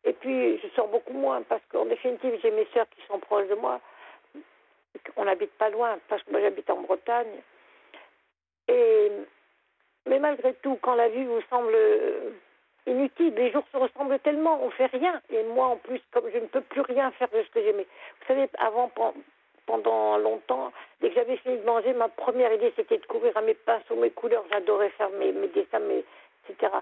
Et 0.06 0.12
puis, 0.12 0.58
je 0.58 0.68
sors 0.68 0.88
beaucoup 0.88 1.12
moins 1.12 1.42
parce 1.42 1.62
qu'en 1.70 1.84
définitive, 1.84 2.38
j'ai 2.40 2.52
mes 2.52 2.66
sœurs 2.72 2.88
qui 2.90 3.04
sont 3.06 3.18
proches 3.18 3.48
de 3.48 3.56
moi. 3.56 3.80
On 5.16 5.24
n'habite 5.24 5.52
pas 5.58 5.68
loin 5.68 5.98
parce 6.08 6.22
que 6.22 6.30
moi, 6.30 6.40
j'habite 6.40 6.70
en 6.70 6.80
Bretagne. 6.82 7.42
Et, 8.68 9.10
mais 10.06 10.18
malgré 10.20 10.54
tout, 10.54 10.78
quand 10.80 10.94
la 10.94 11.08
vie 11.08 11.24
vous 11.24 11.42
semble 11.50 11.76
inutile, 12.86 13.34
les 13.34 13.50
jours 13.50 13.64
se 13.72 13.76
ressemblent 13.76 14.18
tellement, 14.20 14.62
on 14.62 14.70
fait 14.70 14.86
rien. 14.86 15.20
Et 15.30 15.42
moi, 15.42 15.66
en 15.66 15.76
plus, 15.76 16.00
comme 16.12 16.30
je 16.32 16.38
ne 16.38 16.46
peux 16.46 16.60
plus 16.60 16.82
rien 16.82 17.10
faire 17.12 17.28
de 17.28 17.42
ce 17.42 17.50
que 17.50 17.60
j'aimais. 17.62 17.86
Vous 18.20 18.26
savez, 18.28 18.48
avant, 18.58 18.88
pen- 18.88 19.22
pendant 19.66 20.18
longtemps, 20.18 20.72
dès 21.00 21.08
que 21.08 21.16
j'avais 21.16 21.36
fini 21.38 21.58
de 21.58 21.64
manger, 21.64 21.92
ma 21.94 22.08
première 22.08 22.52
idée, 22.52 22.72
c'était 22.76 22.98
de 22.98 23.06
courir 23.06 23.36
à 23.36 23.42
mes 23.42 23.54
pinceaux, 23.54 23.96
mes 23.96 24.10
couleurs. 24.10 24.44
J'adorais 24.50 24.90
faire 24.90 25.10
mes, 25.10 25.32
mes 25.32 25.48
dessins, 25.48 25.80
mes, 25.80 26.04
etc. 26.48 26.72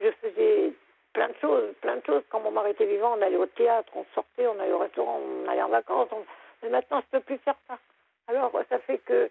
Je 0.00 0.10
faisais 0.22 0.72
plein 1.12 1.28
de 1.28 1.34
choses, 1.40 1.74
plein 1.80 1.96
de 1.96 2.02
choses. 2.06 2.22
Quand 2.30 2.40
mon 2.40 2.50
mari 2.50 2.70
était 2.72 2.86
vivant, 2.86 3.14
on 3.16 3.22
allait 3.22 3.36
au 3.36 3.46
théâtre, 3.46 3.90
on 3.96 4.04
sortait, 4.14 4.46
on 4.46 4.58
allait 4.60 4.72
au 4.72 4.78
restaurant, 4.78 5.18
on 5.20 5.48
allait 5.48 5.62
en 5.62 5.68
vacances. 5.68 6.08
on- 6.12 6.24
Mais 6.62 6.70
maintenant, 6.70 7.00
je 7.00 7.16
ne 7.16 7.20
peux 7.20 7.24
plus 7.26 7.38
faire 7.38 7.56
ça. 7.68 7.78
Alors, 8.26 8.52
ça 8.68 8.78
fait 8.80 8.98
que, 8.98 9.30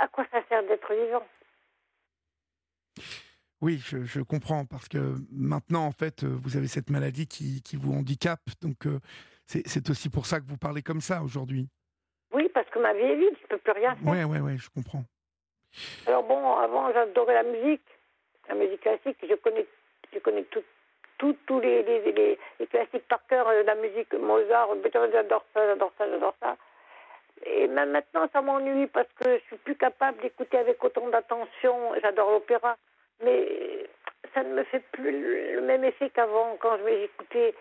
à 0.00 0.08
quoi 0.08 0.24
ça 0.32 0.42
sert 0.48 0.62
d'être 0.64 0.92
vivant? 0.94 1.26
Oui, 3.60 3.78
je, 3.78 4.02
je 4.02 4.20
comprends, 4.20 4.64
parce 4.64 4.88
que 4.88 5.14
maintenant, 5.30 5.86
en 5.86 5.92
fait, 5.92 6.24
vous 6.24 6.56
avez 6.56 6.66
cette 6.66 6.90
maladie 6.90 7.28
qui, 7.28 7.62
qui 7.62 7.76
vous 7.76 7.92
handicape, 7.92 8.40
donc 8.60 8.86
euh, 8.86 8.98
c'est 9.46 9.88
aussi 9.88 10.10
pour 10.10 10.26
ça 10.26 10.40
que 10.40 10.46
vous 10.46 10.56
parlez 10.56 10.82
comme 10.82 11.00
ça 11.00 11.22
aujourd'hui. 11.22 11.68
Oui, 12.32 12.48
parce 12.52 12.68
que 12.70 12.80
ma 12.80 12.92
vie 12.92 13.02
est 13.04 13.16
vide, 13.16 13.36
je 13.38 13.42
ne 13.44 13.48
peux 13.48 13.58
plus 13.58 13.72
rien 13.72 13.94
faire. 13.94 14.12
Ouais, 14.12 14.24
ouais, 14.24 14.40
ouais, 14.40 14.56
je 14.58 14.68
comprends. 14.70 15.04
Alors 16.06 16.24
bon, 16.24 16.56
avant 16.56 16.92
j'adorais 16.92 17.34
la 17.34 17.44
musique, 17.44 17.86
la 18.48 18.56
musique 18.56 18.80
classique. 18.80 19.16
Je 19.22 19.34
connais, 19.36 19.66
je 20.12 20.18
connais 20.18 20.42
tout, 20.44 20.62
tout- 21.18 21.36
tous 21.46 21.60
les, 21.60 21.82
les, 21.82 22.12
les, 22.12 22.38
les 22.60 22.66
classiques 22.66 23.06
par 23.08 23.24
cœur, 23.26 23.48
euh, 23.48 23.62
la 23.64 23.74
musique 23.76 24.12
Mozart, 24.14 24.74
Beethoven, 24.76 25.10
j'adore 25.12 25.44
ça, 25.54 25.66
j'adore 25.66 25.92
ça, 25.98 26.08
j'adore 26.08 26.34
ça. 26.40 26.56
Et 27.44 27.66
même 27.66 27.90
maintenant, 27.90 28.28
ça 28.32 28.40
m'ennuie 28.40 28.86
parce 28.86 29.08
que 29.18 29.36
je 29.38 29.42
suis 29.46 29.56
plus 29.56 29.74
capable 29.76 30.20
d'écouter 30.20 30.58
avec 30.58 30.82
autant 30.84 31.08
d'attention. 31.08 31.76
J'adore 32.00 32.30
l'opéra, 32.30 32.76
mais 33.24 33.86
ça 34.34 34.42
ne 34.44 34.54
me 34.54 34.62
fait 34.64 34.82
plus 34.92 35.54
le 35.54 35.60
même 35.62 35.82
effet 35.84 36.10
qu'avant 36.10 36.56
quand 36.60 36.76
je 36.78 36.84
m'écoutais. 36.84 37.54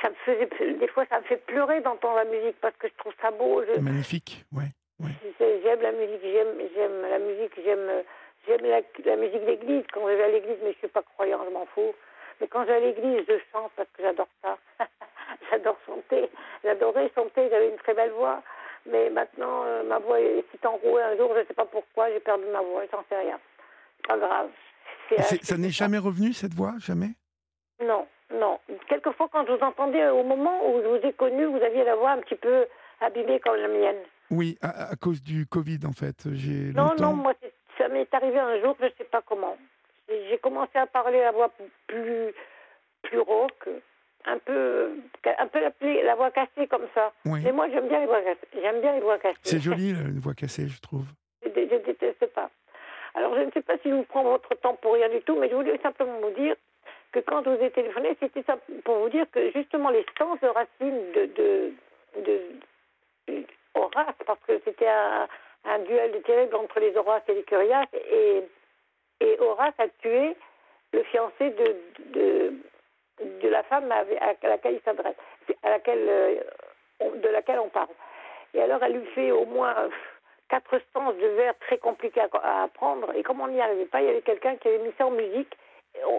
Ça 0.00 0.08
me 0.08 0.14
faisait, 0.24 0.72
des 0.74 0.88
fois, 0.88 1.04
ça 1.10 1.18
me 1.20 1.24
fait 1.24 1.36
pleurer 1.36 1.82
d'entendre 1.82 2.16
la 2.16 2.24
musique 2.24 2.56
parce 2.62 2.74
que 2.76 2.88
je 2.88 2.94
trouve 2.94 3.12
ça 3.20 3.30
beau. 3.30 3.62
Je, 3.66 3.78
Magnifique, 3.80 4.44
ouais. 4.52 4.70
j'ai- 5.38 5.60
J'aime 5.62 5.82
la 5.82 5.92
musique, 5.92 6.20
j'aime, 6.22 6.54
j'aime 6.74 7.02
la 7.02 7.18
musique, 7.18 7.52
j'aime, 7.62 7.90
j'aime 8.46 8.62
la, 8.64 8.80
la 9.04 9.16
musique 9.16 9.44
d'église. 9.44 9.84
Quand 9.92 10.08
je 10.08 10.14
vais 10.14 10.24
à 10.24 10.28
l'église, 10.28 10.58
mais 10.62 10.72
je 10.72 10.78
suis 10.78 10.88
pas 10.88 11.02
croyant, 11.02 11.40
je 11.46 11.50
m'en 11.52 11.66
fous. 11.66 11.94
Mais 12.40 12.48
quand 12.48 12.62
je 12.62 12.68
vais 12.68 12.74
à 12.74 12.80
l'église, 12.80 13.24
je 13.28 13.34
chante 13.52 13.70
parce 13.76 13.88
que 13.96 14.02
j'adore 14.02 14.28
ça. 14.42 14.58
j'adore 15.50 15.78
chanter. 15.86 16.28
J'adorais 16.64 17.10
chanter, 17.14 17.48
j'avais 17.50 17.68
une 17.70 17.76
très 17.78 17.94
belle 17.94 18.10
voix. 18.12 18.42
Mais 18.86 19.08
maintenant, 19.08 19.64
euh, 19.64 19.82
ma 19.84 19.98
voix 19.98 20.20
est 20.20 20.44
si 20.50 20.66
enrouée 20.66 21.02
un 21.02 21.16
jour, 21.16 21.30
je 21.34 21.40
ne 21.40 21.44
sais 21.46 21.54
pas 21.54 21.64
pourquoi, 21.64 22.10
j'ai 22.10 22.20
perdu 22.20 22.44
ma 22.52 22.60
voix, 22.60 22.82
j'en 22.92 23.02
sais 23.08 23.16
rien. 23.18 23.38
Pas 24.06 24.18
grave. 24.18 24.50
C'est- 25.08 25.16
C'est- 25.22 25.36
c'est 25.36 25.44
ça 25.44 25.56
n'est 25.56 25.70
jamais 25.70 25.96
revenu, 25.98 26.32
cette 26.34 26.52
voix 26.52 26.74
Jamais? 26.80 27.10
Non, 27.82 28.06
non. 28.34 28.58
Quelquefois, 28.88 29.28
quand 29.32 29.46
je 29.46 29.52
vous 29.52 29.62
entendais, 29.64 30.06
au 30.08 30.22
moment 30.22 30.68
où 30.70 30.82
je 30.82 30.86
vous 30.88 31.06
ai 31.06 31.12
connu, 31.14 31.46
vous 31.46 31.62
aviez 31.62 31.84
la 31.84 31.96
voix 31.96 32.10
un 32.10 32.18
petit 32.20 32.34
peu 32.36 32.66
abîmée 33.00 33.40
comme 33.40 33.56
la 33.56 33.68
mienne. 33.68 33.96
Oui, 34.30 34.58
à, 34.60 34.90
à 34.90 34.96
cause 34.96 35.22
du 35.22 35.46
Covid, 35.46 35.80
en 35.86 35.92
fait. 35.92 36.28
J'ai 36.34 36.72
Non, 36.74 36.84
longtemps... 36.90 37.10
non, 37.10 37.12
moi, 37.14 37.32
c'est- 37.42 37.53
m'est 37.94 38.12
arrivé 38.12 38.38
un 38.38 38.60
jour, 38.60 38.76
je 38.80 38.86
ne 38.86 38.90
sais 38.98 39.04
pas 39.04 39.22
comment. 39.22 39.56
J'ai 40.08 40.38
commencé 40.38 40.76
à 40.76 40.86
parler 40.86 41.22
à 41.22 41.32
voix 41.32 41.50
plus, 41.86 42.34
plus 43.02 43.18
rauque, 43.20 43.68
un 44.26 44.38
peu, 44.38 44.90
un 45.38 45.46
peu 45.46 45.60
la, 45.60 45.70
la 46.02 46.14
voix 46.14 46.30
cassée 46.30 46.66
comme 46.68 46.86
ça. 46.94 47.12
Mais 47.24 47.52
moi, 47.52 47.68
j'aime 47.70 47.88
bien 47.88 48.00
les 48.00 48.06
voix 48.06 48.20
cassées. 48.22 48.48
J'aime 48.60 48.80
bien 48.80 48.92
les 48.92 49.00
voix 49.00 49.18
cassées. 49.18 49.38
C'est 49.42 49.60
joli, 49.60 49.90
une 49.90 50.18
voix 50.18 50.34
cassée, 50.34 50.68
je 50.68 50.80
trouve. 50.80 51.06
Je, 51.42 51.48
ne 51.48 51.78
déteste 51.78 52.26
pas. 52.34 52.50
Alors, 53.14 53.34
je 53.36 53.40
ne 53.42 53.50
sais 53.52 53.62
pas 53.62 53.78
si 53.78 53.88
je 53.90 53.94
vous 53.94 54.04
prends 54.04 54.24
votre 54.24 54.54
temps 54.56 54.74
pour 54.74 54.94
rien 54.94 55.08
du 55.08 55.20
tout, 55.22 55.36
mais 55.38 55.48
je 55.48 55.54
voulais 55.54 55.78
simplement 55.82 56.18
vous 56.20 56.34
dire 56.34 56.56
que 57.12 57.20
quand 57.20 57.44
je 57.44 57.50
vous 57.50 57.62
ai 57.62 57.70
téléphoné, 57.70 58.16
c'était 58.20 58.42
pour 58.84 58.98
vous 58.98 59.08
dire 59.08 59.26
que 59.30 59.52
justement 59.52 59.90
les 59.90 60.04
sens 60.18 60.38
de 60.40 60.48
racines 60.48 61.12
de, 61.14 61.26
de, 61.36 61.72
de, 62.22 63.44
Horace, 63.74 64.14
parce 64.26 64.40
que 64.46 64.60
c'était 64.64 64.88
un, 64.88 65.28
un, 65.74 65.78
duel 65.80 66.22
terrible 66.22 66.56
entre 66.56 66.80
les 66.80 66.96
Horaces 66.96 67.22
et 67.28 67.34
les 67.34 67.42
Curiaces, 67.42 67.88
et, 67.92 68.42
et 69.20 69.38
Horace 69.40 69.74
a 69.78 69.88
tué 70.00 70.36
le 70.92 71.02
fiancé 71.04 71.50
de, 71.50 71.76
de, 72.14 72.52
de 73.42 73.48
la 73.48 73.62
femme 73.64 73.90
à, 73.92 74.04
laquelle 74.48 74.74
il 74.74 74.80
s'adresse, 74.84 75.16
à 75.62 75.70
laquelle, 75.70 76.06
euh, 76.08 76.40
de 77.00 77.28
laquelle 77.28 77.58
on 77.58 77.68
parle. 77.68 77.88
Et 78.54 78.62
alors, 78.62 78.82
elle 78.82 78.92
lui 78.92 79.06
fait 79.14 79.32
au 79.32 79.44
moins 79.46 79.74
quatre 80.48 80.78
stances 80.90 81.16
de 81.16 81.26
vers 81.28 81.58
très 81.58 81.78
compliqués 81.78 82.20
à, 82.20 82.62
apprendre. 82.64 83.12
Et 83.14 83.22
comme 83.22 83.40
on 83.40 83.48
n'y 83.48 83.60
arrivait 83.60 83.86
pas, 83.86 84.00
il 84.00 84.06
y 84.06 84.10
avait 84.10 84.22
quelqu'un 84.22 84.56
qui 84.56 84.68
avait 84.68 84.78
mis 84.78 84.92
ça 84.96 85.06
en 85.06 85.10
musique 85.10 85.56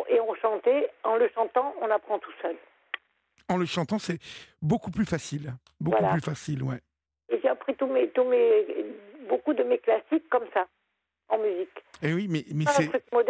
et 0.10 0.20
on, 0.20 0.36
chantait. 0.36 0.90
En 1.04 1.16
le 1.16 1.30
chantant, 1.34 1.74
on 1.82 1.90
apprend 1.90 2.20
tout 2.20 2.32
seul. 2.42 2.56
En 3.50 3.58
le 3.58 3.66
chantant, 3.66 4.00
c'est 4.00 4.20
beaucoup 4.62 4.92
plus 4.92 5.06
facile. 5.06 5.54
Beaucoup 5.80 6.08
plus 6.12 6.22
facile, 6.22 6.64
ouais. 6.64 6.80
Et 7.30 7.40
j'ai 7.42 7.50
appris 7.50 7.76
tous 7.76 7.88
mes, 7.88 8.08
tous 8.10 8.24
mes, 8.24 8.66
beaucoup 9.28 9.54
de 9.54 9.64
mes 9.64 9.78
classiques 9.78 10.30
comme 10.30 10.46
ça, 10.54 10.68
en 11.30 11.38
musique. 11.38 11.78
Et 12.02 12.10
eh 12.10 12.14
oui, 12.14 12.28
mais, 12.30 12.44
mais 12.54 12.66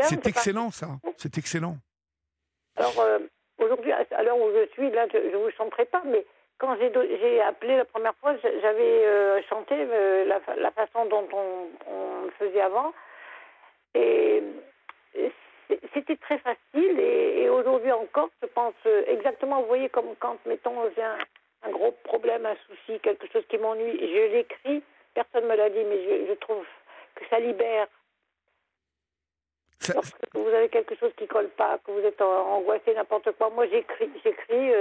c'est 0.01 0.27
excellent, 0.27 0.71
ça. 0.71 0.87
C'est 1.17 1.37
excellent. 1.37 1.77
Alors, 2.77 2.99
euh, 2.99 3.19
aujourd'hui, 3.57 3.91
à 3.91 4.23
l'heure 4.23 4.37
où 4.37 4.51
je 4.51 4.67
suis, 4.73 4.89
là, 4.91 5.07
je 5.11 5.17
ne 5.17 5.37
vous 5.37 5.51
chanterai 5.51 5.85
pas, 5.85 6.03
mais 6.05 6.25
quand 6.57 6.75
j'ai 6.79 7.41
appelé 7.41 7.77
la 7.77 7.85
première 7.85 8.15
fois, 8.15 8.35
j'avais 8.43 9.05
euh, 9.05 9.41
chanté 9.49 9.75
euh, 9.77 10.25
la, 10.25 10.39
la, 10.55 10.71
façon 10.71 11.05
dont 11.05 11.27
on, 11.33 11.67
on, 11.87 12.25
le 12.25 12.31
faisait 12.39 12.61
avant. 12.61 12.93
Et 13.93 14.41
c'était 15.93 16.17
très 16.17 16.37
facile. 16.39 16.99
Et, 16.99 17.49
aujourd'hui 17.49 17.91
encore, 17.91 18.29
je 18.41 18.47
pense 18.47 18.73
euh, 18.85 19.03
exactement, 19.07 19.61
vous 19.61 19.67
voyez, 19.67 19.89
comme 19.89 20.15
quand, 20.19 20.37
mettons, 20.45 20.75
j'ai 20.95 21.03
un, 21.03 21.17
un, 21.63 21.69
gros 21.71 21.91
problème, 22.03 22.45
un 22.45 22.55
souci, 22.67 22.99
quelque 22.99 23.27
chose 23.31 23.43
qui 23.49 23.57
m'ennuie, 23.57 23.97
je 23.99 24.33
l'écris. 24.33 24.83
Personne 25.15 25.45
ne 25.45 25.49
me 25.49 25.55
l'a 25.55 25.69
dit, 25.69 25.83
mais 25.83 26.03
je, 26.03 26.27
je, 26.27 26.33
trouve 26.33 26.63
que 27.15 27.25
ça 27.29 27.39
libère. 27.39 27.87
Lorsque 29.93 30.15
vous 30.33 30.47
avez 30.47 30.69
quelque 30.69 30.95
chose 30.95 31.11
qui 31.17 31.27
colle 31.27 31.49
pas, 31.49 31.79
que 31.79 31.91
vous 31.91 32.05
êtes 32.05 32.21
angoissé, 32.21 32.93
n'importe 32.93 33.31
quoi, 33.33 33.49
moi 33.49 33.67
j'écris, 33.67 34.11
j'écris. 34.23 34.71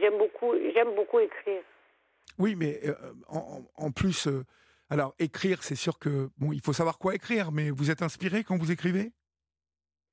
J'aime 0.00 0.18
beaucoup, 0.18 0.54
j'aime 0.74 0.94
beaucoup 0.94 1.18
écrire. 1.18 1.62
Oui, 2.38 2.54
mais 2.56 2.80
euh, 2.84 2.92
en, 3.76 3.90
plus, 3.90 4.26
euh, 4.26 4.44
alors 4.90 5.14
écrire, 5.18 5.62
c'est 5.62 5.74
sûr 5.74 5.98
que 5.98 6.28
bon, 6.38 6.52
il 6.52 6.60
faut 6.60 6.72
savoir 6.72 6.98
quoi 6.98 7.14
écrire, 7.14 7.50
mais 7.52 7.70
vous 7.70 7.90
êtes 7.90 8.02
inspiré 8.02 8.44
quand 8.44 8.56
vous 8.56 8.70
écrivez? 8.70 9.12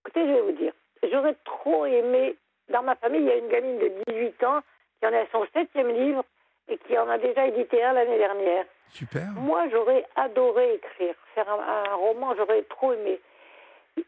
Écoutez, 0.05 0.25
je 0.25 0.31
vais 0.31 0.41
vous 0.41 0.51
dire, 0.53 0.73
j'aurais 1.11 1.35
trop 1.45 1.85
aimé. 1.85 2.35
Dans 2.69 2.81
ma 2.81 2.95
famille, 2.95 3.21
il 3.21 3.27
y 3.27 3.31
a 3.31 3.37
une 3.37 3.49
gamine 3.49 3.77
de 3.77 3.91
18 4.07 4.43
ans 4.45 4.61
qui 4.99 5.07
en 5.07 5.13
a 5.13 5.25
son 5.31 5.45
septième 5.53 5.89
livre 5.89 6.23
et 6.69 6.77
qui 6.77 6.97
en 6.97 7.09
a 7.09 7.17
déjà 7.17 7.47
édité 7.47 7.83
un 7.83 7.93
l'année 7.93 8.17
dernière. 8.17 8.65
Super. 8.91 9.27
Moi, 9.35 9.67
j'aurais 9.69 10.05
adoré 10.15 10.75
écrire, 10.75 11.15
faire 11.33 11.49
un, 11.49 11.95
roman, 11.95 12.35
j'aurais 12.35 12.61
trop 12.63 12.93
aimé. 12.93 13.19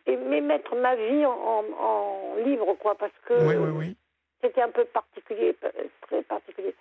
mais 0.08 0.41
mettre 0.41 0.75
ma 0.75 0.96
vie 0.96 1.25
en, 1.25 1.63
en, 1.79 2.36
livre, 2.46 2.74
quoi, 2.75 2.96
parce 2.96 3.17
que. 3.25 3.34
Oui, 3.34 3.55
oui, 3.55 3.70
oui 3.70 3.98
c'était 4.41 4.62
un 4.62 4.70
peu 4.70 4.86
particulier, 4.86 5.55
très 6.01 6.22
particulier. 6.22 6.75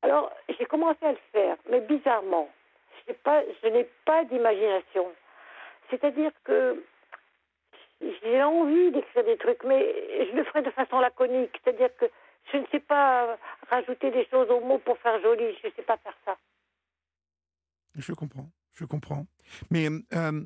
Alors, 0.00 0.32
j'ai 0.58 0.64
commencé 0.64 1.04
à 1.04 1.12
le 1.12 1.18
faire, 1.32 1.56
mais 1.68 1.80
bizarrement, 1.80 2.48
pas, 3.22 3.42
je 3.62 3.68
n'ai 3.68 3.84
pas 4.04 4.24
d'imagination. 4.24 5.06
C'est-à-dire 5.90 6.30
que 6.44 6.82
j'ai 8.00 8.42
envie 8.42 8.90
d'écrire 8.92 9.24
des 9.24 9.36
trucs, 9.36 9.64
mais 9.64 10.26
je 10.30 10.36
le 10.36 10.44
ferai 10.44 10.62
de 10.62 10.70
façon 10.70 11.00
laconique. 11.00 11.60
C'est-à-dire 11.62 11.94
que 11.96 12.06
je 12.52 12.58
ne 12.58 12.66
sais 12.66 12.80
pas 12.80 13.36
rajouter 13.70 14.10
des 14.10 14.26
choses 14.26 14.50
aux 14.50 14.60
mots 14.60 14.78
pour 14.78 14.98
faire 14.98 15.20
joli. 15.20 15.56
Je 15.62 15.66
ne 15.66 15.72
sais 15.72 15.82
pas 15.82 15.96
faire 15.98 16.16
ça. 16.24 16.36
Je 17.98 18.12
comprends, 18.12 18.50
je 18.74 18.84
comprends. 18.84 19.26
Mais 19.70 19.88
euh, 20.14 20.44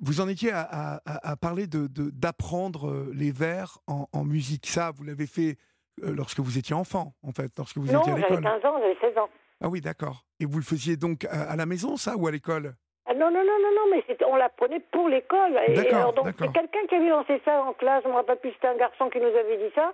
vous 0.00 0.20
en 0.20 0.28
étiez 0.28 0.50
à, 0.52 1.00
parler 1.40 1.66
de, 1.66 1.88
d'apprendre 1.88 2.88
euh, 2.88 3.12
les 3.14 3.30
vers 3.30 3.78
en, 3.86 4.24
musique. 4.24 4.66
Ça, 4.66 4.90
vous 4.94 5.04
l'avez 5.04 5.26
fait 5.26 5.56
euh, 6.02 6.14
lorsque 6.14 6.40
vous 6.40 6.58
étiez 6.58 6.74
enfant, 6.74 7.12
en 7.22 7.32
fait, 7.32 7.50
lorsque 7.56 7.76
vous 7.76 7.86
étiez 7.86 8.12
à 8.12 8.16
l'école. 8.16 8.42
J'avais 8.42 8.60
15 8.60 8.64
ans, 8.64 8.78
j'avais 8.80 8.96
16 9.00 9.18
ans. 9.18 9.28
Ah 9.60 9.68
oui, 9.68 9.80
d'accord. 9.80 10.24
Et 10.40 10.46
vous 10.46 10.58
le 10.58 10.64
faisiez 10.64 10.96
donc 10.96 11.24
à, 11.26 11.54
la 11.54 11.66
maison, 11.66 11.96
ça, 11.96 12.16
ou 12.16 12.26
à 12.26 12.30
l'école? 12.30 12.74
Ah 13.06 13.14
non, 13.14 13.30
non, 13.30 13.44
non, 13.44 13.58
non, 13.60 13.70
non, 13.74 13.90
mais 13.90 14.24
on 14.26 14.36
l'apprenait 14.36 14.80
pour 14.90 15.08
l'école. 15.08 15.58
D'accord, 15.74 16.12
donc 16.12 16.28
c'est 16.38 16.52
quelqu'un 16.52 16.86
qui 16.88 16.94
avait 16.94 17.08
lancé 17.08 17.40
ça 17.44 17.62
en 17.62 17.72
classe, 17.72 18.02
je 18.02 18.08
ne 18.08 18.12
me 18.12 18.18
rappelle 18.18 18.38
plus, 18.38 18.52
c'était 18.52 18.68
un 18.68 18.76
garçon 18.76 19.10
qui 19.10 19.18
nous 19.18 19.26
avait 19.26 19.58
dit 19.58 19.72
ça. 19.74 19.92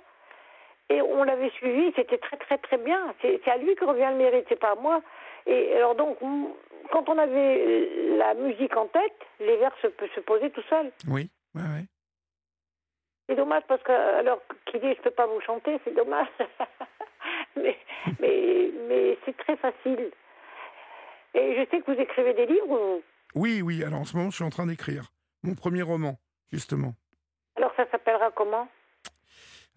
Et 0.90 1.02
on 1.02 1.22
l'avait 1.24 1.50
suivi, 1.50 1.92
c'était 1.96 2.16
très 2.16 2.38
très 2.38 2.56
très 2.58 2.78
bien. 2.78 3.14
C'est, 3.20 3.40
c'est 3.44 3.50
à 3.50 3.58
lui 3.58 3.74
que 3.74 3.84
revient 3.84 4.08
le 4.10 4.16
mérite, 4.16 4.46
c'est 4.48 4.58
pas 4.58 4.72
à 4.72 4.74
moi. 4.74 5.02
Et 5.46 5.74
alors 5.74 5.94
donc, 5.94 6.16
quand 6.92 7.08
on 7.08 7.18
avait 7.18 7.88
la 8.16 8.34
musique 8.34 8.76
en 8.76 8.86
tête, 8.86 9.18
les 9.40 9.56
vers 9.56 9.72
se, 9.82 9.88
se 10.14 10.20
posaient 10.20 10.50
tout 10.50 10.62
seuls. 10.68 10.90
Oui, 11.08 11.30
oui, 11.54 11.62
oui. 11.76 11.86
C'est 13.28 13.36
dommage 13.36 13.62
parce 13.68 13.82
que, 13.82 13.92
alors, 13.92 14.40
qui 14.66 14.78
dit 14.78 14.94
je 14.94 15.02
peux 15.02 15.10
pas 15.10 15.26
vous 15.26 15.40
chanter, 15.42 15.78
c'est 15.84 15.94
dommage. 15.94 16.28
mais 17.56 17.76
mais, 18.20 18.70
mais 18.88 19.18
c'est 19.24 19.36
très 19.36 19.56
facile. 19.56 20.10
Et 21.34 21.56
je 21.56 21.70
sais 21.70 21.80
que 21.82 21.92
vous 21.92 22.00
écrivez 22.00 22.34
des 22.34 22.46
livres. 22.46 23.00
Oui, 23.34 23.60
oui. 23.62 23.84
Alors 23.84 24.00
en 24.00 24.04
ce 24.04 24.16
moment, 24.16 24.30
je 24.30 24.36
suis 24.36 24.44
en 24.44 24.50
train 24.50 24.66
d'écrire 24.66 25.12
mon 25.42 25.54
premier 25.54 25.82
roman, 25.82 26.16
justement. 26.50 26.94
Alors 27.56 27.72
ça 27.76 27.84
s'appellera 27.90 28.30
comment? 28.30 28.68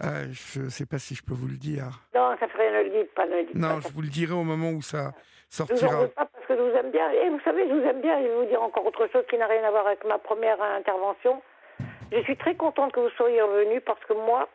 Euh, 0.03 0.27
Je 0.31 0.61
ne 0.61 0.69
sais 0.69 0.85
pas 0.85 0.97
si 0.97 1.13
je 1.15 1.23
peux 1.23 1.33
vous 1.33 1.47
le 1.47 1.57
dire. 1.57 2.01
Non, 2.15 2.35
ça 2.39 2.47
ferait 2.47 2.71
ne 2.71 2.89
le 2.89 3.03
dites 3.03 3.13
pas, 3.13 3.25
ne 3.27 3.35
le 3.35 3.43
dites 3.45 3.55
non, 3.55 3.79
je 3.81 3.89
vous 3.89 4.01
le 4.01 4.07
dirai 4.07 4.33
au 4.33 4.43
moment 4.43 4.71
où 4.71 4.81
ça 4.81 5.11
sortira. 5.49 5.89
Je 5.89 5.95
vous 5.95 6.03
en 6.03 6.07
pas 6.07 6.25
parce 6.25 6.40
que 6.51 6.57
je 6.57 6.69
vous 6.69 6.77
aime 6.77 6.91
bien. 6.91 7.09
Et 7.11 7.29
vous 7.29 7.39
savez, 7.41 7.67
je 7.67 7.73
vous 7.73 7.85
aime 7.85 8.01
bien. 8.01 8.21
Je 8.21 8.27
vais 8.27 8.35
vous 8.35 8.45
dire 8.45 8.61
encore 8.61 8.85
autre 8.85 9.07
chose 9.07 9.23
qui 9.29 9.37
n'a 9.37 9.47
rien 9.47 9.63
à 9.63 9.71
voir 9.71 9.87
avec 9.87 10.03
ma 10.05 10.17
première 10.17 10.61
intervention. 10.61 11.41
Je 12.11 12.21
suis 12.23 12.37
très 12.37 12.55
contente 12.55 12.91
que 12.91 12.99
vous 12.99 13.09
soyez 13.11 13.41
revenu 13.41 13.81
parce 13.81 14.03
que 14.05 14.13
moi, 14.13 14.49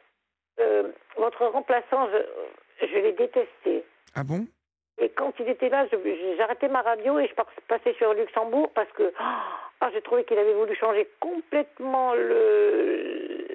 euh, 0.60 0.90
votre 1.16 1.46
remplaçant, 1.46 2.08
je, 2.12 2.86
je 2.86 2.94
l'ai 2.98 3.12
détesté. 3.12 3.84
Ah 4.14 4.24
bon? 4.24 4.46
Et 4.98 5.10
quand 5.10 5.32
il 5.40 5.48
était 5.48 5.68
là, 5.68 5.86
j'arrêtais 6.38 6.68
ma 6.68 6.82
radio 6.82 7.18
et 7.18 7.28
je 7.28 7.34
passais 7.68 7.94
sur 7.94 8.14
Luxembourg 8.14 8.70
parce 8.74 8.90
que 8.92 9.12
oh, 9.20 9.86
j'ai 9.92 10.02
trouvé 10.02 10.24
qu'il 10.24 10.38
avait 10.38 10.54
voulu 10.54 10.74
changer 10.74 11.08
complètement 11.20 12.14
le, 12.14 13.46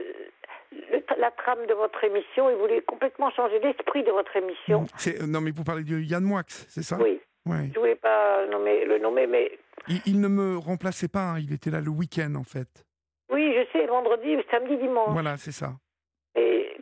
la 1.18 1.32
trame 1.32 1.66
de 1.68 1.74
votre 1.74 2.04
émission. 2.04 2.50
Il 2.50 2.58
voulait 2.58 2.82
complètement 2.82 3.30
changer 3.32 3.60
l'esprit 3.60 4.04
de 4.04 4.12
votre 4.12 4.36
émission. 4.36 4.86
Non, 5.28 5.42
mais 5.42 5.52
vous 5.52 5.64
parlez 5.64 5.84
de 5.84 6.00
Yann 6.00 6.24
Moix, 6.24 6.44
c'est 6.48 6.84
ça? 6.84 6.98
Oui. 7.00 7.20
Je 7.46 7.52
ne 7.52 7.74
voulais 7.80 7.96
pas 7.96 8.46
nommer, 8.48 8.86
le 8.86 9.00
nommer, 9.00 9.28
mais... 9.28 9.52
Il, 10.06 10.22
ne 10.22 10.28
me 10.28 10.58
remplaçait 10.58 11.08
pas, 11.08 11.32
hein. 11.32 11.40
il 11.40 11.52
était 11.54 11.72
là 11.72 11.82
le 11.82 11.90
week-end, 11.90 12.36
en 12.36 12.44
fait. 12.44 12.86
Oui, 13.32 13.54
je 13.56 13.66
sais, 13.72 13.88
vendredi, 13.88 14.38
samedi, 14.52 14.78
dimanche. 14.78 15.10
Voilà, 15.12 15.38
c'est 15.38 15.52
ça. 15.52 15.74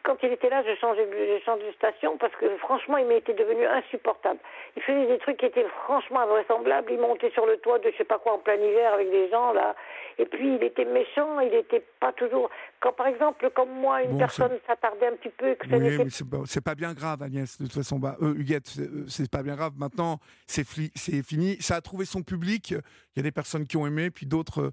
Quand 0.10 0.18
il 0.24 0.34
était 0.34 0.50
là, 0.50 0.64
je 0.66 0.76
changeais, 0.82 1.06
de 1.06 1.72
station 1.74 2.18
parce 2.18 2.36
que 2.38 2.58
franchement, 2.58 2.98
il 2.98 3.06
m'était 3.06 3.36
devenu 3.36 3.64
insupportable. 3.68 4.40
Il 4.76 4.82
faisait 4.82 5.06
des 5.06 5.20
trucs 5.20 5.38
qui 5.38 5.46
étaient 5.46 5.68
franchement 5.84 6.22
invraisemblables. 6.22 6.92
Il 6.92 7.00
montait 7.00 7.30
sur 7.30 7.46
le 7.46 7.58
toit 7.58 7.78
de 7.78 7.92
je 7.92 7.98
sais 7.98 8.06
pas 8.06 8.18
quoi 8.18 8.34
en 8.34 8.40
plein 8.40 8.56
hiver 8.56 8.92
avec 8.92 9.12
des 9.12 9.30
gens 9.30 9.54
là. 9.54 9.76
Et 10.18 10.26
puis 10.26 10.56
il 10.56 10.64
était 10.64 10.86
méchant. 10.86 11.40
Il 11.42 11.52
n'était 11.52 11.84
pas 12.00 12.12
toujours. 12.12 12.50
Quand 12.80 12.92
par 12.94 13.06
exemple, 13.06 13.52
comme 13.52 13.70
moi, 13.70 14.02
une 14.02 14.18
personne 14.18 14.58
s'attardait 14.66 15.10
un 15.10 15.16
petit 15.16 15.30
peu, 15.30 15.54
que 15.54 15.70
ça 15.70 15.78
oui, 15.78 15.98
mais 16.00 16.46
c'est 16.46 16.64
pas, 16.64 16.74
bien 16.74 16.96
grave, 16.96 17.22
Agnès. 17.22 17.60
De 17.60 17.66
toute 17.66 17.76
façon, 17.76 18.00
bah, 18.00 18.16
euh, 18.20 18.34
Huguette, 18.34 18.74
euh, 18.80 19.06
c'est 19.08 19.30
pas 19.30 19.44
bien 19.44 19.56
grave. 19.56 19.74
Maintenant, 19.78 20.18
c'est 20.48 20.66
fini. 20.66 21.58
Ça 21.60 21.76
a 21.76 21.82
trouvé 21.82 22.06
son 22.06 22.24
public. 22.24 22.72
Il 22.72 23.18
y 23.18 23.20
a 23.20 23.24
des 23.24 23.32
personnes 23.32 23.68
qui 23.68 23.78
ont 23.78 23.86
aimé, 23.86 24.10
puis 24.10 24.26
d'autres. 24.26 24.72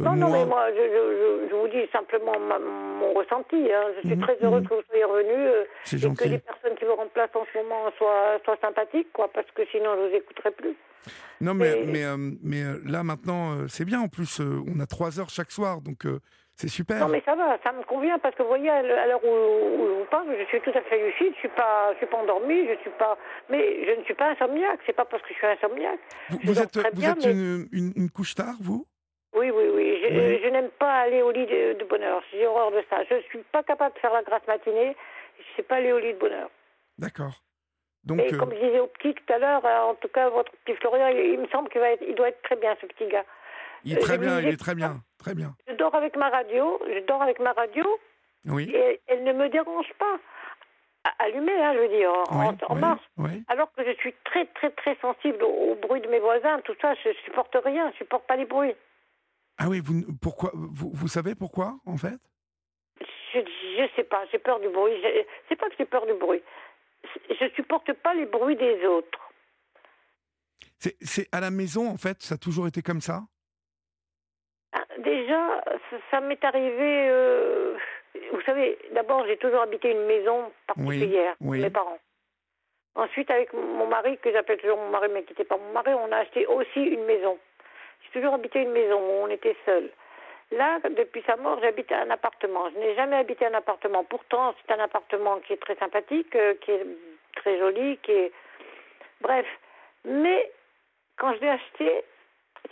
Euh, 0.00 0.04
non, 0.04 0.16
non, 0.16 0.30
mais 0.30 0.44
moi, 0.44 0.66
je, 0.72 0.76
je, 0.76 1.33
vous 1.64 1.70
dis 1.72 1.90
simplement 1.92 2.38
mon 2.38 3.12
ressenti. 3.14 3.56
Hein. 3.72 3.86
Je 3.96 4.08
suis 4.08 4.16
mhm, 4.16 4.22
très 4.22 4.36
heureuse 4.42 4.62
mhm. 4.62 4.68
que 4.68 4.74
vous 4.74 4.82
soyez 4.88 5.04
revenu 5.04 5.32
euh, 5.32 5.64
et 5.92 6.14
que 6.14 6.28
les 6.28 6.38
personnes 6.38 6.74
qui 6.76 6.84
vous 6.84 6.94
remplacent 6.94 7.34
en 7.36 7.46
ce 7.52 7.58
moment 7.58 7.90
soient, 7.98 8.38
soient 8.44 8.58
sympathiques, 8.60 9.12
quoi, 9.12 9.28
parce 9.32 9.50
que 9.52 9.62
sinon, 9.70 9.94
je 9.96 10.00
ne 10.02 10.08
vous 10.08 10.14
écouterai 10.16 10.50
plus. 10.50 10.74
Non, 11.40 11.54
mais, 11.54 11.84
mais, 11.86 12.04
euh, 12.04 12.16
mais 12.42 12.62
euh, 12.62 12.80
là, 12.86 13.02
maintenant, 13.02 13.68
c'est 13.68 13.84
bien. 13.84 14.00
En 14.00 14.08
plus, 14.08 14.40
on 14.40 14.80
a 14.80 14.86
trois 14.86 15.18
heures 15.20 15.30
chaque 15.30 15.50
soir, 15.50 15.80
donc 15.80 16.06
C'est 16.56 16.68
super. 16.68 17.00
Non, 17.00 17.08
mais 17.08 17.22
ça 17.24 17.34
va, 17.34 17.58
ça 17.64 17.72
me 17.72 17.82
convient 17.82 18.18
parce 18.20 18.34
que 18.36 18.42
vous 18.42 18.48
voyez, 18.48 18.70
à 18.70 19.06
l'heure 19.06 19.24
où, 19.24 19.28
où, 19.28 19.86
je 19.88 19.92
vous 19.98 20.04
parle, 20.10 20.28
je 20.38 20.44
suis 20.46 20.60
tout 20.60 20.70
à 20.70 20.82
fait 20.82 21.04
lucide, 21.04 21.32
je 21.34 21.40
suis 21.40 21.48
pas, 21.48 21.92
je 21.94 21.98
suis 21.98 22.06
pas 22.06 22.18
endormie, 22.18 22.68
je 22.68 22.78
suis 22.80 22.94
pas, 22.96 23.18
mais 23.50 23.84
je 23.86 23.98
ne 23.98 24.04
suis 24.04 24.14
pas 24.14 24.30
insomniaque. 24.30 24.78
C'est 24.86 24.92
pas 24.94 25.04
parce 25.04 25.22
que 25.24 25.30
je 25.30 25.34
suis 25.34 25.46
insomniaque. 25.46 25.98
Vous, 26.30 26.54
Je 26.54 26.60
êtes, 26.60 26.76
vous 26.76 27.00
bien, 27.00 27.12
êtes 27.14 27.24
mais- 27.26 27.32
une, 27.32 27.68
une- 27.72 27.92
une 27.96 28.10
couche 28.10 28.34
tard, 28.36 28.54
vous? 28.60 28.86
Oui, 29.36 29.50
oui, 29.50 29.64
oui. 29.74 29.93
Je, 30.10 30.18
Oui. 30.18 30.40
je 30.42 30.48
n'aime 30.48 30.70
pas 30.78 30.92
aller 31.00 31.22
au 31.22 31.30
lit 31.30 31.46
de, 31.46 32.02
heure. 32.02 32.22
J'ai 32.32 32.46
horreur 32.46 32.70
de 32.70 32.82
ça. 32.90 33.02
Je 33.10 33.20
suis 33.28 33.38
pas 33.52 33.62
capable 33.62 33.94
de 33.94 34.00
faire 34.00 34.12
la 34.12 34.22
grasse 34.22 34.46
matinée. 34.46 34.96
Je 35.38 35.44
sais 35.56 35.62
pas 35.62 35.76
aller 35.76 35.92
au 35.92 35.98
lit 35.98 36.12
de 36.14 36.18
bonne 36.18 36.32
heure. 36.32 36.50
D'accord. 36.98 37.32
Donc, 38.04 38.20
Et 38.20 38.34
euh, 38.34 38.38
comme 38.38 38.52
je 38.52 38.58
disais 38.60 38.80
au 38.80 38.86
petit 38.88 39.14
tout 39.14 39.32
à 39.32 39.38
l'heure, 39.38 39.64
euh, 39.64 39.90
en 39.90 39.94
tout 39.94 40.08
cas, 40.08 40.28
votre 40.28 40.52
petit 40.64 40.76
Florian, 40.78 41.08
il, 41.08 41.18
il 41.18 41.40
me 41.40 41.48
semble 41.48 41.70
qu'il 41.70 41.80
va 41.80 41.90
être, 41.92 42.02
il 42.06 42.14
doit 42.14 42.28
être 42.28 42.42
très 42.42 42.56
bien, 42.56 42.76
ce 42.80 42.86
petit 42.86 43.06
gars. 43.06 43.24
il 43.84 43.92
est 43.94 43.96
euh, 43.96 44.00
très 44.00 44.14
je 44.16 44.20
bien, 44.20 44.40
il 44.40 44.48
est 44.48 44.56
très 44.60 44.74
bien, 44.74 44.96
très 45.18 45.34
bien. 45.34 45.54
Je 45.66 45.72
dors 45.74 45.94
avec 45.94 46.14
ma 46.16 46.28
radio, 46.28 46.78
je 46.86 46.98
dors 47.06 47.22
avec 47.22 47.38
ma 47.40 47.52
radio, 47.52 47.84
Oui. 48.46 48.70
et 48.74 49.00
elle 49.06 49.24
ne 49.24 49.32
me 49.32 49.48
dérange 49.48 49.90
pas. 49.98 50.18
Allumée, 51.18 51.52
hein, 51.62 51.72
je 51.74 51.78
veux 51.80 51.88
dire, 51.88 52.10
en, 52.30 52.40
Oui, 52.50 52.56
en 52.68 52.74
oui, 52.74 52.80
marche. 52.80 53.02
oui. 53.18 53.42
Alors 53.48 53.70
que 53.74 53.84
je 53.84 53.92
suis 53.96 54.14
très, 54.24 54.46
très, 54.46 54.70
très 54.70 54.96
sensible 55.02 55.42
au, 55.42 55.72
au 55.72 55.74
bruit 55.74 56.00
de 56.00 56.08
mes 56.08 56.18
voisins, 56.18 56.60
tout 56.64 56.74
ça, 56.80 56.94
je 57.04 57.10
supporte 57.24 57.56
rien, 57.64 57.90
je 57.92 57.96
supporte 57.98 58.26
pas 58.26 58.36
les 58.36 58.44
bruits. 58.46 58.74
Ah 59.58 59.68
oui, 59.68 59.80
vous, 59.84 60.02
pourquoi, 60.20 60.50
vous, 60.54 60.90
vous 60.92 61.08
savez 61.08 61.34
pourquoi, 61.34 61.76
en 61.86 61.96
fait? 61.96 62.18
Je, 63.00 63.40
je 63.40 63.88
sais 63.96 64.04
pas, 64.04 64.24
j'ai 64.32 64.38
peur 64.38 64.60
du 64.60 64.68
bruit. 64.68 64.94
C'est 65.48 65.56
pas 65.56 65.68
que 65.68 65.74
j'ai 65.78 65.84
peur 65.84 66.06
du 66.06 66.14
bruit. 66.14 66.42
Je 67.28 67.48
supporte 67.54 67.92
pas 67.94 68.14
les 68.14 68.26
bruits 68.26 68.56
des 68.56 68.84
autres. 68.86 69.18
C'est 70.78 71.28
à 71.32 71.40
la 71.40 71.50
maison, 71.50 71.88
en 71.88 71.96
fait, 71.96 72.20
ça 72.22 72.34
a 72.34 72.38
toujours 72.38 72.66
été 72.66 72.82
comme 72.82 73.00
ça? 73.00 73.22
Ah, 74.72 74.84
Déjà, 74.98 75.62
ça, 75.90 75.96
ça 76.10 76.20
m'est 76.20 76.42
arrivé. 76.44 77.08
euh, 77.08 77.76
vous 78.32 78.40
savez, 78.42 78.78
d'abord, 78.92 79.24
j'ai 79.26 79.36
toujours 79.38 79.62
habité 79.62 79.90
une 79.90 80.04
maison 80.06 80.52
particulière, 80.66 81.34
oui. 81.40 81.60
mes 81.60 81.70
parents. 81.70 81.98
Ensuite, 82.96 83.30
avec 83.30 83.52
mon 83.52 83.86
mari, 83.88 84.18
que 84.18 84.30
j'appelle 84.32 84.58
toujours 84.60 84.78
mon 84.78 84.90
mari, 84.90 85.08
mais 85.12 85.24
qui 85.24 85.30
n'était 85.32 85.44
pas 85.44 85.56
mon 85.56 85.72
mari, 85.72 85.92
on 85.94 86.12
a 86.12 86.18
acheté 86.18 86.46
aussi 86.46 86.80
une 86.80 87.04
maison. 87.04 87.38
J'ai 88.04 88.20
toujours 88.20 88.34
habité 88.34 88.60
une 88.60 88.72
maison 88.72 88.98
où 88.98 89.24
on 89.24 89.28
était 89.28 89.56
seuls. 89.64 89.90
Là, 90.50 90.78
depuis 90.90 91.22
sa 91.26 91.36
mort, 91.36 91.58
j'habite 91.60 91.90
un 91.90 92.10
appartement. 92.10 92.70
Je 92.70 92.78
n'ai 92.78 92.94
jamais 92.94 93.16
habité 93.16 93.46
un 93.46 93.54
appartement. 93.54 94.04
Pourtant, 94.04 94.54
c'est 94.60 94.74
un 94.74 94.78
appartement 94.78 95.40
qui 95.40 95.54
est 95.54 95.60
très 95.60 95.74
sympathique, 95.76 96.34
euh, 96.36 96.54
qui 96.60 96.70
est 96.70 96.86
très 97.36 97.58
joli, 97.58 97.98
qui 97.98 98.12
est. 98.12 98.32
Bref. 99.20 99.46
Mais 100.04 100.50
quand 101.16 101.34
je 101.34 101.40
l'ai 101.40 101.48
acheté, 101.48 102.04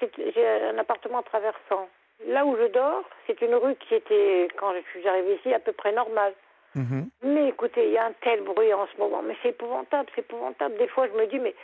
j'ai 0.00 0.46
un 0.46 0.78
appartement 0.78 1.22
traversant. 1.22 1.88
Là 2.26 2.44
où 2.44 2.56
je 2.56 2.66
dors, 2.66 3.04
c'est 3.26 3.40
une 3.40 3.54
rue 3.54 3.74
qui 3.76 3.94
était, 3.94 4.48
quand 4.56 4.74
je 4.74 4.80
suis 4.90 5.08
arrivée 5.08 5.36
ici, 5.36 5.52
à 5.52 5.58
peu 5.58 5.72
près 5.72 5.92
normale. 5.92 6.34
Mhm. 6.74 7.08
Mais 7.22 7.48
écoutez, 7.48 7.86
il 7.86 7.92
y 7.92 7.98
a 7.98 8.06
un 8.06 8.12
tel 8.20 8.42
bruit 8.42 8.72
en 8.72 8.86
ce 8.86 8.96
moment. 8.98 9.22
Mais 9.22 9.36
c'est 9.42 9.50
épouvantable, 9.50 10.08
c'est 10.14 10.22
épouvantable. 10.22 10.76
Des 10.76 10.88
fois, 10.88 11.06
je 11.08 11.12
me 11.12 11.26
dis, 11.26 11.38
mais 11.38 11.54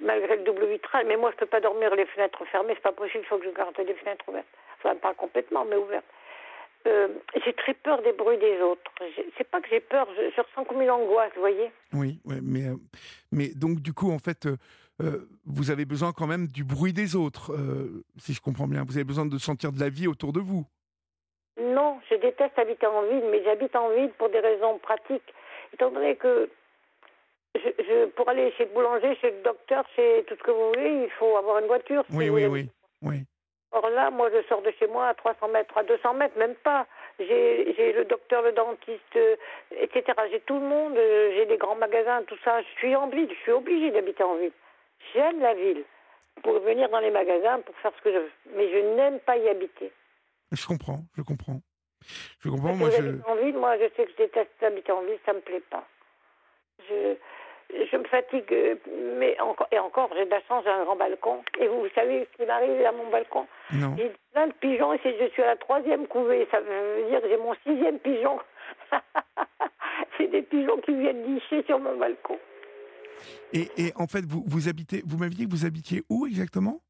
malgré 0.00 0.36
le 0.36 0.44
double 0.44 0.66
vitrage, 0.66 1.04
mais 1.06 1.16
moi, 1.16 1.30
je 1.32 1.36
peux 1.36 1.46
pas 1.46 1.60
dormir 1.60 1.94
les 1.94 2.06
fenêtres 2.06 2.44
fermées. 2.46 2.74
C'est 2.74 2.82
pas 2.82 2.92
possible, 2.92 3.24
il 3.24 3.26
faut 3.26 3.38
que 3.38 3.44
je 3.44 3.50
garde 3.50 3.76
les 3.78 3.94
fenêtres 3.94 4.24
ouvertes. 4.28 4.46
Enfin, 4.78 4.96
pas 4.96 5.14
complètement, 5.14 5.64
mais 5.64 5.76
ouvertes. 5.76 6.04
Euh, 6.86 7.08
j'ai 7.44 7.52
très 7.52 7.74
peur 7.74 8.00
des 8.02 8.12
bruits 8.12 8.38
des 8.38 8.60
autres. 8.60 8.92
C'est 9.36 9.48
pas 9.50 9.60
que 9.60 9.68
j'ai 9.68 9.80
peur, 9.80 10.06
je, 10.16 10.30
je 10.30 10.40
ressens 10.40 10.64
comme 10.64 10.80
une 10.82 10.90
angoisse, 10.90 11.32
vous 11.34 11.40
voyez. 11.40 11.70
Oui, 11.92 12.20
ouais, 12.24 12.38
mais, 12.42 12.68
euh, 12.68 12.76
mais 13.32 13.48
donc, 13.56 13.80
du 13.80 13.92
coup, 13.92 14.12
en 14.12 14.18
fait, 14.18 14.46
euh, 14.46 15.28
vous 15.46 15.70
avez 15.70 15.84
besoin 15.84 16.12
quand 16.12 16.28
même 16.28 16.46
du 16.46 16.62
bruit 16.62 16.92
des 16.92 17.16
autres, 17.16 17.52
si 18.18 18.34
je 18.34 18.40
comprends 18.40 18.68
bien. 18.68 18.84
Vous 18.86 18.96
avez 18.96 19.04
besoin 19.04 19.26
de 19.26 19.38
sentir 19.38 19.72
de 19.72 19.80
la 19.80 19.88
vie 19.88 20.06
autour 20.06 20.32
de 20.32 20.40
vous. 20.40 20.64
Non, 21.60 21.98
je 22.08 22.16
déteste 22.16 22.58
habiter 22.58 22.86
en 22.86 23.02
ville, 23.02 23.24
mais 23.30 23.42
j'habite 23.42 23.74
en 23.74 23.90
ville 23.90 24.10
pour 24.18 24.28
des 24.28 24.40
raisons 24.40 24.78
pratiques. 24.78 25.34
Étant 25.72 25.90
donné 25.90 26.16
que 26.16 26.48
je, 27.58 27.82
je- 27.84 28.06
pour 28.06 28.28
aller 28.28 28.52
chez 28.52 28.64
le 28.64 28.70
boulanger, 28.72 29.14
chez 29.16 29.30
le 29.30 29.42
docteur, 29.42 29.84
chez 29.94 30.24
tout 30.26 30.34
ce 30.36 30.42
que 30.42 30.50
vous 30.50 30.68
voulez, 30.68 31.02
il 31.04 31.10
faut 31.18 31.36
avoir 31.36 31.58
une 31.58 31.66
voiture. 31.66 32.04
Oui, 32.10 32.28
oui, 32.30 32.46
oui. 32.46 32.68
oui. 33.02 33.24
Or 33.72 33.90
là, 33.90 34.10
moi, 34.10 34.30
je 34.32 34.42
sors 34.48 34.62
de 34.62 34.70
chez 34.78 34.86
moi 34.86 35.08
à 35.08 35.14
300 35.14 35.48
mètres, 35.48 35.76
à 35.76 35.82
200 35.82 36.14
mètres, 36.14 36.38
même 36.38 36.54
pas. 36.56 36.86
J'ai 37.18 37.92
le 37.92 38.04
docteur, 38.04 38.42
le 38.42 38.52
dentiste, 38.52 39.16
euh, 39.16 39.36
etc. 39.72 40.04
J'ai 40.30 40.40
tout 40.40 40.54
le 40.54 40.66
monde, 40.66 40.96
euh, 40.96 41.32
j'ai 41.36 41.46
des 41.46 41.56
grands 41.56 41.74
magasins, 41.76 42.22
tout 42.24 42.38
ça. 42.44 42.62
Je 42.62 42.68
suis 42.78 42.94
en 42.96 43.08
ville, 43.08 43.28
je 43.28 43.40
suis 43.42 43.52
obligée 43.52 43.90
d'habiter 43.90 44.22
en 44.22 44.36
ville. 44.36 44.52
J'aime 45.12 45.40
la 45.40 45.54
ville 45.54 45.84
pour 46.42 46.58
venir 46.60 46.88
dans 46.90 47.00
les 47.00 47.10
magasins, 47.10 47.60
pour 47.60 47.74
faire 47.76 47.92
ce 47.98 48.02
que 48.02 48.12
je 48.12 48.18
veux. 48.18 48.30
Mais 48.54 48.70
je 48.70 48.78
n'aime 48.96 49.18
pas 49.20 49.36
y 49.36 49.48
habiter. 49.48 49.90
Je 50.52 50.66
comprends, 50.66 51.00
je 51.16 51.22
comprends. 51.22 51.60
Je 52.40 52.48
comprends, 52.48 52.68
Parce 52.68 52.78
moi, 52.78 52.90
que 52.90 52.96
je... 52.96 53.30
en 53.30 53.34
ville, 53.36 53.56
moi, 53.58 53.76
je 53.78 53.88
sais 53.96 54.04
que 54.06 54.12
je 54.12 54.16
déteste 54.16 54.62
habiter 54.62 54.92
en 54.92 55.02
ville, 55.02 55.18
ça 55.26 55.32
me 55.32 55.40
plaît 55.40 55.62
pas. 55.70 55.84
Je, 56.88 57.16
je 57.70 57.96
me 57.96 58.04
fatigue, 58.04 58.78
mais 59.18 59.38
encore, 59.40 59.68
et 59.72 59.78
encore, 59.78 60.10
j'ai 60.16 60.24
de 60.24 60.30
la 60.30 60.40
chance, 60.42 60.64
j'ai 60.64 60.70
un 60.70 60.84
grand 60.84 60.96
balcon. 60.96 61.42
Et 61.60 61.66
vous, 61.68 61.80
vous 61.80 61.88
savez 61.94 62.26
ce 62.32 62.36
qui 62.36 62.46
m'arrive 62.46 62.84
à 62.84 62.92
mon 62.92 63.08
balcon? 63.10 63.46
Non. 63.72 63.94
J'ai 63.96 64.12
plein 64.32 64.46
de 64.48 64.52
pigeons 64.54 64.92
et 64.94 65.00
je 65.04 65.28
suis 65.32 65.42
à 65.42 65.46
la 65.46 65.56
troisième 65.56 66.06
couvée. 66.06 66.46
Ça 66.50 66.60
veut 66.60 67.06
dire 67.10 67.20
que 67.22 67.28
j'ai 67.28 67.36
mon 67.36 67.54
sixième 67.66 67.98
pigeon. 67.98 68.38
c'est 70.18 70.28
des 70.28 70.42
pigeons 70.42 70.78
qui 70.78 70.94
viennent 70.94 71.24
licher 71.34 71.62
sur 71.64 71.78
mon 71.78 71.96
balcon. 71.96 72.38
Et, 73.52 73.68
et 73.78 73.92
en 73.96 74.06
fait, 74.06 74.24
vous, 74.26 74.44
vous 74.46 74.68
habitez, 74.68 75.02
vous 75.06 75.16
m'aviez 75.18 75.36
dit 75.36 75.46
que 75.46 75.50
vous 75.50 75.64
habitiez 75.66 76.02
où 76.10 76.26
exactement? 76.26 76.80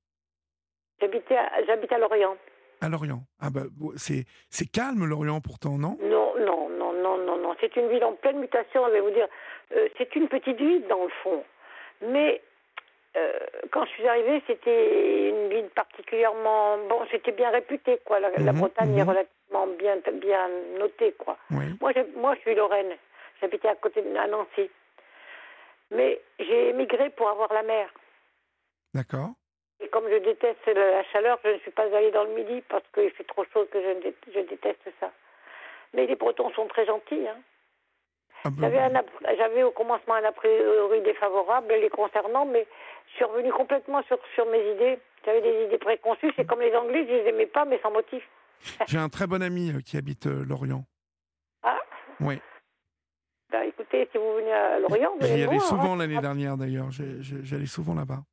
J'habitais 1.00 1.36
à- 1.36 1.64
J'habite 1.66 1.92
à 1.92 1.98
Lorient. 1.98 2.36
À 2.80 2.88
Lorient. 2.88 3.22
Ah 3.40 3.48
bah, 3.50 3.62
c'est 3.96 4.24
c'est 4.50 4.66
calme 4.66 5.04
Lorient 5.06 5.40
pourtant, 5.40 5.78
non? 5.78 5.96
Non, 6.02 6.34
non, 6.44 6.65
non, 7.06 7.18
non, 7.18 7.36
non. 7.38 7.54
C'est 7.60 7.76
une 7.76 7.88
ville 7.88 8.04
en 8.04 8.12
pleine 8.14 8.38
mutation, 8.38 8.84
je 8.86 8.92
vais 8.92 9.00
vous 9.00 9.10
dire. 9.10 9.28
Euh, 9.74 9.88
c'est 9.98 10.14
une 10.16 10.28
petite 10.28 10.56
ville 10.56 10.86
dans 10.88 11.04
le 11.04 11.10
fond. 11.22 11.44
Mais 12.02 12.40
euh, 13.16 13.32
quand 13.70 13.84
je 13.86 13.90
suis 13.90 14.08
arrivée, 14.08 14.42
c'était 14.46 15.28
une 15.28 15.48
ville 15.48 15.68
particulièrement. 15.74 16.78
Bon, 16.88 17.00
c'était 17.10 17.32
bien 17.32 17.50
réputé, 17.50 17.98
quoi. 18.04 18.20
La, 18.20 18.30
la 18.30 18.52
Mhm, 18.52 18.60
Bretagne 18.60 18.96
est 18.96 19.02
mhm. 19.02 19.08
relativement 19.08 19.66
bien, 19.78 19.96
bien 20.14 20.48
notée, 20.78 21.12
quoi. 21.18 21.36
Oui. 21.50 21.64
Moi, 21.80 21.92
moi, 22.16 22.34
je 22.34 22.40
suis 22.40 22.54
Lorraine. 22.54 22.94
J'habitais 23.40 23.68
à 23.68 23.74
côté 23.76 24.02
de 24.02 24.16
à 24.16 24.26
Nancy. 24.26 24.70
Mais 25.90 26.20
j'ai 26.40 26.70
émigré 26.70 27.10
pour 27.10 27.28
avoir 27.28 27.52
la 27.52 27.62
mer. 27.62 27.88
D'accord. 28.94 29.30
Et 29.80 29.88
comme 29.88 30.08
je 30.10 30.16
déteste 30.16 30.66
la 30.66 31.04
chaleur, 31.04 31.38
je 31.44 31.50
ne 31.50 31.58
suis 31.58 31.70
pas 31.70 31.84
allée 31.94 32.10
dans 32.10 32.24
le 32.24 32.30
midi 32.30 32.62
parce 32.68 32.82
qu'il 32.94 33.10
fait 33.10 33.24
trop 33.24 33.44
chaud 33.52 33.66
que 33.70 33.80
je, 33.80 33.88
ne 33.88 34.00
dé- 34.00 34.14
je 34.34 34.40
déteste 34.40 34.75
Bretons 36.26 36.50
sont 36.54 36.66
très 36.66 36.84
gentils. 36.86 37.28
Hein. 37.28 37.38
Ah 38.42 38.50
bah, 38.50 38.68
J'avais, 39.36 39.62
au 39.62 39.70
commencement 39.70 40.14
un 40.14 40.24
a 40.24 40.32
priori 40.32 41.00
défavorable 41.02 41.72
les 41.72 41.88
concernant, 41.88 42.44
mais 42.44 42.66
je 43.10 43.14
suis 43.14 43.24
revenue 43.24 43.52
complètement 43.52 44.02
sur, 44.04 44.18
sur 44.34 44.44
mes 44.46 44.72
idées. 44.72 44.98
J'avais 45.24 45.40
des 45.40 45.66
idées 45.66 45.78
préconçues. 45.78 46.32
C'est 46.34 46.44
comme 46.44 46.60
les 46.60 46.74
Anglais, 46.74 47.06
je 47.08 47.12
les 47.12 47.28
aimais 47.28 47.46
pas, 47.46 47.64
mais 47.64 47.78
sans 47.80 47.92
motif. 47.92 48.24
J'ai 48.88 48.98
un 48.98 49.08
très 49.08 49.28
bon 49.28 49.40
ami 49.40 49.70
euh, 49.70 49.80
qui 49.80 49.96
habite 49.96 50.26
euh, 50.26 50.44
Lorient. 50.44 50.84
Ah, 51.62 51.78
Oui. 52.18 52.40
ben, 53.50 53.62
écoutez, 53.62 54.08
si 54.10 54.18
vous 54.18 54.34
venez 54.34 54.52
à 54.52 54.80
Lorient, 54.80 55.12
vous 55.20 55.26
J'y 55.26 55.44
allais 55.44 55.60
souvent 55.60 55.94
hein. 55.94 55.98
l'année 55.98 56.20
dernière 56.20 56.56
d'ailleurs. 56.56 56.88
J'allais 56.90 57.66
souvent 57.66 57.94
là-bas. 57.94 58.24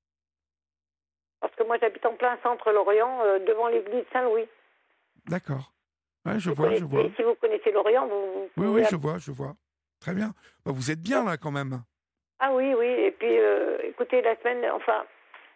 Parce 1.41 1.53
que 1.53 1.63
moi, 1.63 1.77
j'habite 1.79 2.06
en 2.08 2.15
plein 2.15 2.39
centre 2.41 2.71
Lorient, 2.71 3.19
euh, 3.23 3.38
devant 3.38 3.67
l'église 3.67 4.06
Saint-Louis. 4.12 4.47
D'accord. 5.27 5.72
Ouais, 6.25 6.39
je 6.39 6.49
Vous 6.49 6.55
vois, 6.55 6.75
je 6.75 6.83
vois. 6.83 7.03
Si 7.15 7.23
vous 7.23 7.36
connaissez 7.36 7.71
Lorient, 7.71 8.07
vous, 8.07 8.49
vous 8.55 8.63
Oui, 8.63 8.81
oui, 8.81 8.88
je 8.89 8.95
vois, 8.95 9.17
je 9.17 9.31
vois. 9.31 9.55
Très 9.99 10.13
bien. 10.13 10.33
Bah, 10.65 10.71
vous 10.73 10.91
êtes 10.91 11.01
bien 11.01 11.23
là 11.23 11.38
quand 11.38 11.51
même. 11.51 11.83
Ah 12.39 12.53
oui, 12.53 12.73
oui. 12.77 12.86
Et 12.86 13.12
puis, 13.12 13.38
euh, 13.38 13.77
écoutez, 13.83 14.21
la 14.21 14.36
semaine, 14.38 14.63
enfin, 14.73 15.03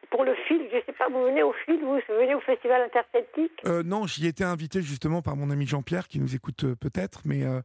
pour 0.10 0.24
le 0.24 0.34
fil, 0.48 0.62
je 0.72 0.78
sais 0.86 0.94
pas, 0.94 1.10
vous 1.10 1.24
venez 1.24 1.44
au 1.44 1.54
fil, 1.66 1.80
vous 1.82 2.00
venez 2.10 2.36
au 2.36 2.40
festival 2.40 2.82
interceltique 2.82 3.52
Euh, 3.66 3.84
non, 3.84 4.08
j'y 4.08 4.28
étais 4.28 4.44
invité 4.44 4.82
justement 4.82 5.22
par 5.22 5.36
mon 5.36 5.50
ami 5.50 5.68
Jean-Pierre, 5.68 6.08
qui 6.08 6.20
nous 6.20 6.36
écoute 6.36 6.64
euh, 6.64 6.76
peut-être, 6.76 7.22
mais 7.26 7.44
euh, 7.44 7.62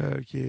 euh, 0.00 0.20
qui, 0.22 0.42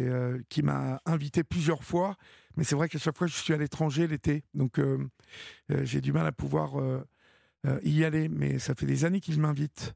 qui 0.50 0.64
m'a 0.64 1.00
invité 1.06 1.44
plusieurs 1.44 1.84
fois. 1.84 2.16
Mais 2.56 2.64
c'est 2.64 2.76
vrai 2.76 2.88
qu'à 2.88 3.00
chaque 3.00 3.18
fois, 3.18 3.28
je 3.28 3.34
suis 3.34 3.54
à 3.54 3.58
l'étranger 3.58 4.08
l'été, 4.08 4.44
donc 4.54 4.80
j'ai 5.70 6.02
du 6.02 6.12
mal 6.12 6.28
à 6.28 6.32
pouvoir 6.32 6.74
y 7.82 8.04
aller. 8.04 8.30
Mais 8.30 8.60
ça 8.60 8.76
fait 8.76 8.86
des 8.86 9.06
années 9.06 9.22
qu'il 9.22 9.40
m'invite. 9.40 9.96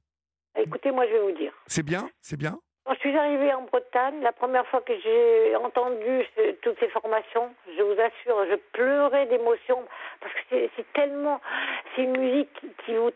Écoutez, 0.67 0.91
moi, 0.91 1.06
je 1.08 1.13
vais 1.13 1.19
vous 1.19 1.32
dire. 1.32 1.53
C'est 1.67 1.84
bien, 1.84 2.10
c'est 2.21 2.38
bien. 2.38 2.58
Quand 2.86 2.93
je 2.93 2.99
suis 2.99 3.17
arrivée 3.17 3.53
en 3.53 3.63
Bretagne, 3.63 4.21
la 4.21 4.32
première 4.32 4.65
fois 4.67 4.82
que 4.82 4.97
j'ai 4.99 5.56
entendu 5.58 6.23
ce- 6.36 6.51
toutes 6.62 6.80
ces 6.80 6.88
formations, 6.89 7.53
je 7.75 7.82
vous 7.84 7.99
assure, 7.99 8.45
je 8.49 8.56
pleurais 8.71 9.25
d'émotion 9.25 9.84
parce 10.21 10.34
que 10.34 10.69
c'est- 10.75 10.93
tellement, 10.93 11.41
c'est 11.95 12.03
une 12.03 12.17
musique 12.17 12.49
qui- 12.86 12.95
vous, 12.95 13.12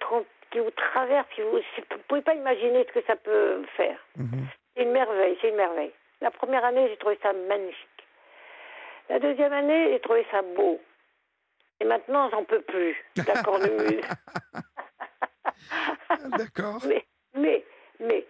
qui 0.51 0.59
vous 0.59 0.71
traverse, 0.71 1.25
qui 1.33 1.41
vous, 1.41 1.51
vous 1.59 1.97
pouvez 2.09 2.21
pas 2.21 2.33
imaginer 2.35 2.85
ce 2.85 2.99
que 2.99 3.05
ça 3.07 3.15
peut 3.15 3.63
faire. 3.77 3.97
Mhm. 4.17 4.45
C'est 4.75 4.83
une 4.83 4.91
merveille, 4.91 5.37
c'est 5.41 5.47
une 5.49 5.55
merveille. 5.55 5.93
La 6.19 6.31
première 6.31 6.65
année, 6.65 6.89
j'ai 6.89 6.97
trouvé 6.97 7.17
ça 7.23 7.31
magnifique. 7.31 7.87
La 9.09 9.19
deuxième 9.19 9.53
année, 9.53 9.91
j'ai 9.93 9.99
trouvé 10.01 10.25
ça 10.31 10.41
beau. 10.41 10.81
Et 11.79 11.85
maintenant, 11.85 12.29
j'en 12.29 12.43
peux 12.43 12.61
plus. 12.61 12.95
D'accord. 13.15 13.57
mais, 16.87 17.05
mais, 17.35 17.63
mais, 17.99 18.25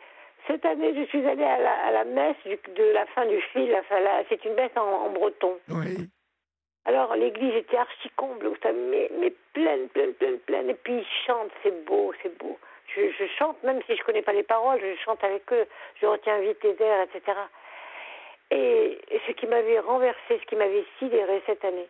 cette 0.48 0.66
Et 0.66 0.96
je 0.96 1.06
suis 1.10 1.26
allée 1.26 1.44
à 1.44 1.60
la, 1.60 1.74
à 1.86 1.92
la 1.92 2.04
messe 2.04 2.38
de 2.46 2.84
la 2.94 3.06
fin 3.08 3.26
du 3.26 3.40
fil. 3.54 3.76
C'est 4.30 4.46
une 4.46 4.54
messe 4.54 4.76
en, 4.76 5.10
breton. 5.12 5.58
Oui. 5.70 6.10
Alors 6.86 7.16
l'église 7.16 7.56
était 7.56 7.78
archi 7.78 8.10
comble, 8.16 8.52
mais, 8.90 9.12
mais 9.20 9.34
pleine, 9.54 9.88
pleine, 9.90 10.14
pleine, 10.14 10.40
pleine. 10.40 10.70
Et 10.70 10.74
puis 10.74 10.94
ils 10.94 11.26
chantent, 11.28 11.52
c'est 11.62 11.86
beau, 11.86 12.12
c'est 12.24 12.36
beau. 12.40 12.58
Je, 12.96 13.10
je, 13.12 13.26
chante, 13.38 13.62
même 13.64 13.82
si 13.86 13.96
je 13.96 14.04
connais 14.04 14.24
pas 14.24 14.34
les 14.34 14.44
paroles, 14.44 14.80
je 14.82 15.00
chante 15.04 15.24
avec 15.24 15.44
eux, 15.54 15.66
je 16.02 16.08
retiens 16.08 16.40
vite 16.40 16.62
les 16.64 16.76
airs, 16.82 17.04
etc. 17.04 17.38
Et 18.50 19.00
ce 19.28 19.32
qui 19.32 19.48
m'avait 19.48 19.80
renversé, 19.80 20.20
ce 20.30 20.46
qui 20.46 20.56
m'avait 20.58 20.84
sidéré 21.00 21.42
cette 21.46 21.64
année, 21.64 21.88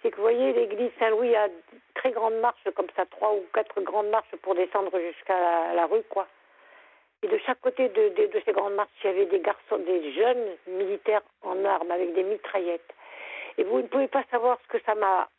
c'est 0.00 0.10
que 0.10 0.16
vous 0.16 0.22
voyez, 0.22 0.52
l'église 0.52 0.90
Saint-Louis 0.98 1.34
a 1.34 1.48
très 1.94 2.12
grandes 2.12 2.38
marches, 2.38 2.68
comme 2.76 2.86
ça, 2.94 3.04
trois 3.06 3.32
ou 3.32 3.44
quatre 3.52 3.80
grandes 3.80 4.10
marches 4.10 4.36
pour 4.42 4.54
descendre 4.54 4.92
jusqu'à 5.00 5.74
la, 5.74 5.86
rue, 5.86 6.02
quoi. 6.08 6.28
Et 7.24 7.28
de 7.28 7.38
chaque 7.38 7.60
côté 7.62 7.88
de, 7.88 8.08
de, 8.10 8.42
ces 8.44 8.52
grandes 8.52 8.74
marches, 8.74 8.90
il 9.02 9.06
y 9.06 9.10
avait 9.10 9.24
des 9.24 9.40
garçons, 9.40 9.78
des 9.78 10.12
jeunes 10.12 10.46
militaires 10.66 11.22
en 11.40 11.64
armes 11.64 11.90
avec 11.90 12.12
des 12.12 12.22
mitraillettes. 12.22 12.94
Et 13.56 13.64
vous 13.64 13.78
ne 13.78 13.86
pouvez 13.86 14.08
pas 14.08 14.24
savoir 14.30 14.58
ce 14.62 14.76
que 14.76 14.84
ça 14.84 14.94
m'a. 14.94 15.30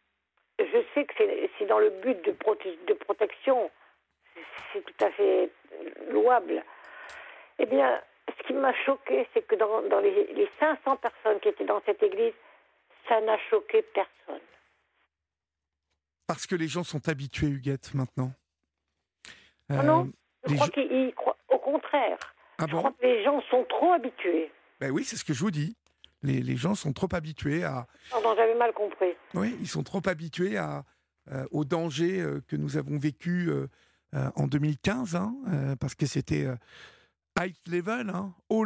Je 0.58 0.84
sais 0.95 1.06
que 1.06 1.13
c'est 1.60 1.65
dans 1.67 1.78
le 1.78 1.91
but 1.91 2.19
de, 2.26 2.36
de 2.88 2.93
protection, 2.93 3.69
c'est 4.74 4.82
tout 4.82 5.06
à 5.06 5.12
fait 5.12 5.52
louable. 6.10 6.63
Eh 7.60 7.67
bien, 7.67 8.02
ce 8.36 8.48
qui 8.48 8.54
m'a 8.54 8.74
choqué, 8.74 9.28
c'est 9.36 9.45
que 9.45 9.54
dans, 9.54 9.84
dans 9.84 10.00
les, 10.00 10.26
les 10.34 10.50
500 10.60 10.98
personnes 10.98 11.39
qui 11.39 11.50
étaient 11.50 11.65
dans 11.65 11.84
cette 11.86 12.02
église, 12.02 12.34
ça 13.08 13.21
n'a 13.21 13.38
choqué 13.52 13.84
personne. 13.84 14.41
Parce 16.26 16.48
que 16.48 16.56
les 16.56 16.67
gens 16.67 16.84
sont 16.84 17.08
habitués, 17.10 17.48
Huguette, 17.48 17.93
maintenant. 17.93 18.32
non, 19.69 19.84
non, 19.84 20.06
euh, 20.06 20.50
je 20.50 20.56
crois 20.56 20.69
qu'ils 20.69 21.13
croient 21.13 21.35
contraire. 21.71 22.17
Ah 22.58 22.65
je 22.69 22.75
crois 22.75 22.91
que 22.91 23.06
les 23.06 23.23
gens 23.23 23.41
sont 23.49 23.65
trop 23.67 23.91
habitués. 23.91 24.51
Ben 24.80 24.91
oui, 24.91 25.04
c'est 25.04 25.17
ce 25.17 25.25
que 25.25 25.34
je 25.34 25.39
vous 25.39 25.51
dis. 25.51 25.75
Les, 26.23 26.41
les 26.41 26.56
gens 26.56 26.75
sont 26.75 26.93
trop 26.93 27.10
habitués 27.13 27.63
à. 27.63 27.88
Non, 28.13 28.34
j'avais 28.36 28.56
mal 28.56 28.73
compris. 28.73 29.13
Oui, 29.34 29.56
ils 29.60 29.67
sont 29.67 29.84
trop 29.84 30.01
habitués 30.08 30.58
à, 30.58 30.86
euh, 31.32 31.45
au 31.51 31.65
danger 31.65 32.21
euh, 32.21 32.41
que 32.47 32.56
nous 32.56 32.78
avons 32.78 32.97
vécu 32.97 33.49
en 34.13 34.47
2015, 34.47 35.17
hein, 35.17 35.36
parce 35.82 35.93
que 35.93 36.06
c'était 36.06 36.47
high 37.38 37.54
level, 37.67 38.10
hein, 38.10 38.34
haut, 38.47 38.65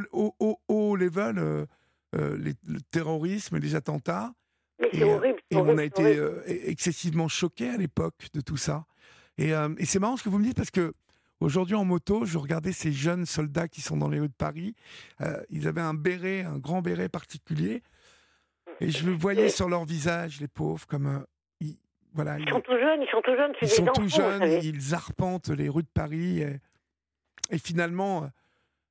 haut, 0.67 0.95
level, 0.95 1.65
le 2.13 2.81
terrorisme, 2.91 3.57
les 3.57 3.73
attentats. 3.73 4.31
Mais 4.79 4.89
c'est 4.93 5.03
horrible. 5.03 5.39
Et 5.51 5.55
on 5.57 5.77
a 5.77 5.83
été 5.83 6.17
euh, 6.17 6.41
excessivement 6.47 7.27
choqués 7.27 7.69
à 7.69 7.77
l'époque 7.77 8.27
de 8.33 8.41
tout 8.41 8.57
ça. 8.57 8.85
Et, 9.37 9.53
euh, 9.53 9.69
et 9.77 9.85
c'est 9.85 9.99
marrant 9.99 10.17
ce 10.17 10.23
que 10.23 10.29
vous 10.29 10.39
me 10.39 10.43
dites 10.43 10.55
parce 10.55 10.71
que 10.71 10.93
aujourd'hui 11.39 11.75
en 11.75 11.85
moto, 11.85 12.25
je 12.25 12.37
regardais 12.37 12.71
ces 12.71 12.91
jeunes 12.91 13.25
soldats 13.25 13.67
qui 13.67 13.81
sont 13.81 13.97
dans 13.97 14.09
les 14.09 14.19
rues 14.19 14.29
de 14.29 14.33
Paris. 14.33 14.75
Euh, 15.21 15.41
ils 15.49 15.67
avaient 15.67 15.81
un 15.81 15.93
béret, 15.93 16.41
un 16.41 16.57
grand 16.57 16.81
béret 16.81 17.09
particulier. 17.09 17.81
Et 18.81 18.89
je 18.89 19.05
le 19.05 19.13
voyais 19.13 19.49
sur 19.49 19.67
leur 19.67 19.85
visage, 19.85 20.39
les 20.39 20.47
pauvres, 20.47 20.85
comme. 20.87 21.25
ils, 21.59 21.77
voilà, 22.13 22.39
ils, 22.39 22.49
sont 22.49 22.61
tout 22.61 22.77
jeunes, 22.77 23.01
ils 23.01 23.09
sont 23.09 23.21
tout 23.21 23.35
jeunes. 23.35 23.53
Ils 23.61 23.69
sont 23.69 23.85
tout 23.85 24.07
jeunes, 24.07 24.63
ils 24.63 24.93
arpentent 24.93 25.49
les 25.49 25.69
rues 25.69 25.83
de 25.83 25.89
Paris. 25.93 26.41
Et, 26.41 26.59
et 27.51 27.57
finalement, 27.57 28.29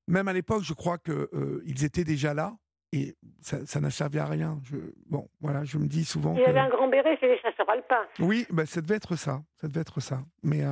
même 0.07 0.29
à 0.29 0.33
l'époque, 0.33 0.63
je 0.63 0.75
crois 0.75 0.99
qu'ils 0.99 1.85
étaient 1.85 2.05
déjà 2.05 2.35
là 2.35 2.57
et 2.93 3.17
ça 3.41 3.81
n'a 3.81 3.91
servi 3.91 4.19
à 4.19 4.27
rien. 4.27 4.59
Je, 4.65 4.77
bon, 5.07 5.29
voilà, 5.41 5.65
je 5.65 5.79
me 5.79 5.87
dis 5.87 6.05
souvent. 6.05 6.35
Il 6.35 6.41
y 6.41 6.45
avait 6.45 6.59
un 6.59 6.69
grand 6.69 6.89
béret, 6.89 7.17
c'est 7.21 7.29
les 7.29 7.39
chasseurs 7.39 7.69
alpins. 7.69 8.07
Oui, 8.19 8.47
bah, 8.51 8.67
ça 8.67 8.81
devait 8.81 8.97
être 8.97 9.17
ça. 9.17 9.43
Ça 9.61 9.69
devait 9.69 9.81
être 9.81 10.01
ça. 10.01 10.21
Mais. 10.43 10.65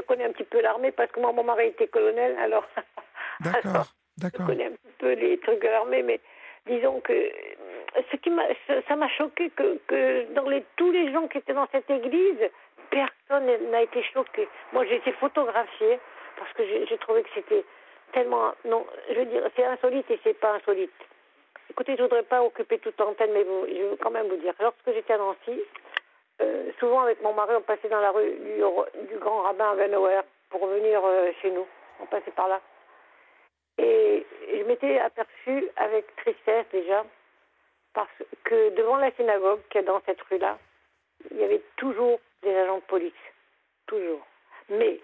Je 0.00 0.06
connais 0.06 0.24
un 0.24 0.32
petit 0.32 0.44
peu 0.44 0.62
l'armée 0.62 0.92
parce 0.92 1.12
que 1.12 1.20
moi, 1.20 1.32
mon 1.32 1.44
mari 1.44 1.66
était 1.66 1.88
colonel, 1.88 2.34
alors. 2.38 2.66
D'accord, 3.40 3.86
d'accord. 4.18 4.46
Je 4.46 4.52
connais 4.52 4.66
un 4.66 4.70
petit 4.72 4.94
peu 4.98 5.12
les 5.12 5.38
trucs 5.38 5.62
de 5.62 5.68
l'armée, 5.68 6.02
mais 6.02 6.20
disons 6.66 7.00
que 7.00 7.30
ce 8.10 8.16
qui 8.16 8.30
m'a, 8.30 8.42
ça 8.86 8.96
m'a 8.96 9.08
choqué 9.08 9.50
que, 9.50 9.78
que 9.86 10.32
dans 10.34 10.48
les, 10.48 10.64
tous 10.76 10.90
les 10.90 11.10
gens 11.12 11.26
qui 11.28 11.38
étaient 11.38 11.54
dans 11.54 11.68
cette 11.72 11.88
église, 11.90 12.50
personne 12.90 13.46
n'a 13.70 13.82
été 13.82 14.02
choqué. 14.12 14.48
Moi, 14.72 14.84
j'ai 14.86 14.96
été 14.96 15.12
photographiée 15.12 15.98
parce 16.38 16.52
que 16.52 16.62
j'ai 16.86 16.98
trouvé 16.98 17.22
que 17.22 17.30
c'était 17.34 17.64
tellement. 18.12 18.52
Non, 18.64 18.86
je 19.10 19.20
veux 19.20 19.26
dire, 19.26 19.42
c'est 19.56 19.64
insolite 19.64 20.10
et 20.10 20.20
c'est 20.22 20.38
pas 20.38 20.54
insolite. 20.54 20.92
Écoutez, 21.70 21.96
je 21.96 22.02
voudrais 22.02 22.24
pas 22.24 22.42
occuper 22.42 22.78
toute 22.78 22.98
l'antenne, 22.98 23.30
mais 23.32 23.44
je 23.44 23.82
veux 23.82 23.96
quand 23.96 24.10
même 24.10 24.28
vous 24.28 24.36
dire. 24.36 24.54
Lorsque 24.60 24.92
j'étais 24.92 25.14
à 25.14 25.18
Nancy, 25.18 25.60
euh, 26.40 26.70
souvent 26.78 27.00
avec 27.00 27.22
mon 27.22 27.34
mari, 27.34 27.54
on 27.56 27.62
passait 27.62 27.88
dans 27.88 28.00
la 28.00 28.10
rue 28.10 28.32
du, 28.32 29.18
grand 29.18 29.42
rabbin 29.42 29.74
Venauer 29.74 30.20
pour 30.48 30.66
venir 30.66 31.00
euh, 31.04 31.32
chez 31.42 31.50
nous. 31.50 31.66
On 32.00 32.06
passait 32.06 32.30
par 32.30 32.48
là. 32.48 32.60
Et 33.78 34.26
je 34.52 34.62
m'étais 34.64 34.98
aperçue 34.98 35.68
avec 35.76 36.14
tristesse 36.16 36.66
déjà, 36.72 37.04
parce 37.94 38.22
que 38.44 38.70
devant 38.70 38.96
la 38.96 39.10
synagogue 39.12 39.60
qui 39.70 39.78
est 39.78 39.82
dans 39.82 40.00
cette 40.06 40.20
rue-là, 40.22 40.58
il 41.30 41.38
y 41.38 41.44
avait 41.44 41.62
toujours 41.76 42.18
des 42.42 42.54
agents 42.54 42.78
de 42.78 42.82
police. 42.82 43.12
Toujours. 43.86 44.26
Mais 44.68 45.00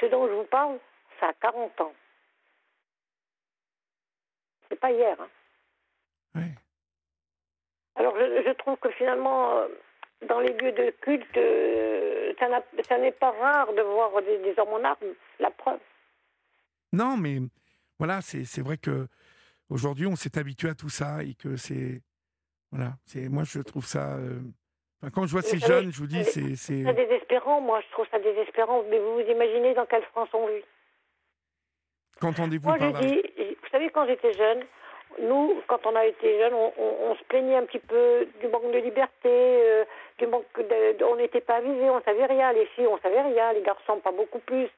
ce 0.00 0.06
dont 0.06 0.26
je 0.28 0.32
vous 0.32 0.44
parle, 0.44 0.78
ça 1.20 1.28
a 1.28 1.32
40 1.34 1.80
ans. 1.80 1.94
C'est 4.68 4.78
pas 4.78 4.92
hier. 4.92 5.16
Hein. 5.20 5.28
Oui. 6.34 6.42
Alors 7.96 8.16
je, 8.16 8.52
trouve 8.52 8.76
que 8.78 8.90
finalement, 8.90 9.58
euh, 9.58 9.68
dans 10.26 10.40
les 10.40 10.52
lieux 10.52 10.72
de 10.72 10.90
culte, 11.00 11.36
euh, 11.36 12.32
ça 12.88 12.98
n'est 12.98 13.12
pas 13.12 13.30
rare 13.30 13.72
de 13.72 13.82
voir 13.82 14.10
des, 14.22 14.54
hommes 14.58 14.74
en 14.74 14.84
armes, 14.84 15.14
la 15.38 15.50
preuve. 15.50 15.80
Non, 16.92 17.16
mais 17.16 17.38
voilà, 17.98 18.20
c'est 18.22 18.62
vrai 18.62 18.78
que 18.78 19.06
aujourd'hui 19.68 20.06
on 20.06 20.16
s'est 20.16 20.38
habitué 20.38 20.70
à 20.70 20.74
tout 20.74 20.88
ça 20.88 21.22
et 21.22 21.34
que 21.34 21.56
c'est 21.56 22.02
voilà, 22.72 22.92
c'est 23.06 23.28
moi 23.28 23.44
je 23.44 23.60
trouve 23.60 23.86
ça. 23.86 24.16
Euh, 24.16 24.40
quand 25.14 25.26
je 25.26 25.32
vois 25.32 25.42
ces 25.42 25.58
jeunes, 25.58 25.92
je 25.92 25.98
vous 25.98 26.06
dis, 26.06 26.24
c'est 26.24 26.56
c'est 26.56 26.82
désespérant. 26.82 27.60
Moi, 27.60 27.80
je 27.86 27.92
trouve 27.92 28.06
ça 28.10 28.18
désespérant. 28.18 28.82
Mais 28.90 28.98
vous 28.98 29.14
vous 29.14 29.30
imaginez 29.30 29.72
dans 29.74 29.86
quelle 29.86 30.02
France 30.06 30.28
on 30.32 30.48
vit? 30.48 30.64
Qu'entendez-vous 32.20 32.68
par 32.68 32.78
là? 32.78 33.00
vous 33.00 33.68
savez, 33.70 33.90
quand 33.90 34.06
j'étais 34.06 34.32
jeune, 34.32 34.64
nous, 35.20 35.60
quand 35.66 35.84
on 35.86 35.96
a 35.96 36.06
été 36.06 36.38
jeune, 36.38 36.54
on, 36.54 37.14
se 37.14 37.24
plaignait 37.24 37.56
un 37.56 37.64
petit 37.64 37.78
peu 37.78 38.26
du 38.40 38.48
manque 38.48 38.70
de 38.70 38.78
liberté, 38.78 39.28
euh, 39.28 39.84
du 40.18 40.26
manque 40.26 40.44
on 41.02 41.16
n'était 41.16 41.40
pas 41.40 41.56
avisés, 41.56 41.90
on 41.90 42.00
savait 42.02 42.26
rien. 42.26 42.52
Les 42.52 42.66
filles, 42.66 42.86
on 42.86 42.98
savait 42.98 43.22
rien. 43.22 43.52
Les 43.52 43.62
garçons, 43.62 44.00
pas 44.00 44.12
beaucoup 44.12 44.40
plus. 44.40 44.68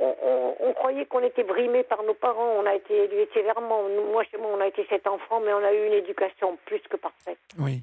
On, 0.00 0.72
croyait 0.74 1.06
qu'on 1.06 1.24
était 1.24 1.42
brimés 1.42 1.82
par 1.82 2.02
nos 2.04 2.14
parents. 2.14 2.54
On 2.58 2.66
a 2.66 2.74
été 2.74 2.94
élevés 2.94 3.28
sévèrement. 3.34 3.82
moi, 4.12 4.22
chez 4.24 4.38
moi, 4.38 4.50
on 4.54 4.60
a 4.60 4.66
été 4.66 4.86
sept 4.86 5.06
enfants, 5.06 5.40
mais 5.40 5.52
on 5.52 5.64
a 5.64 5.72
eu 5.72 5.86
une 5.86 5.94
éducation 5.94 6.56
plus 6.66 6.80
que 6.88 6.96
parfaite. 6.96 7.38
Oui. 7.58 7.82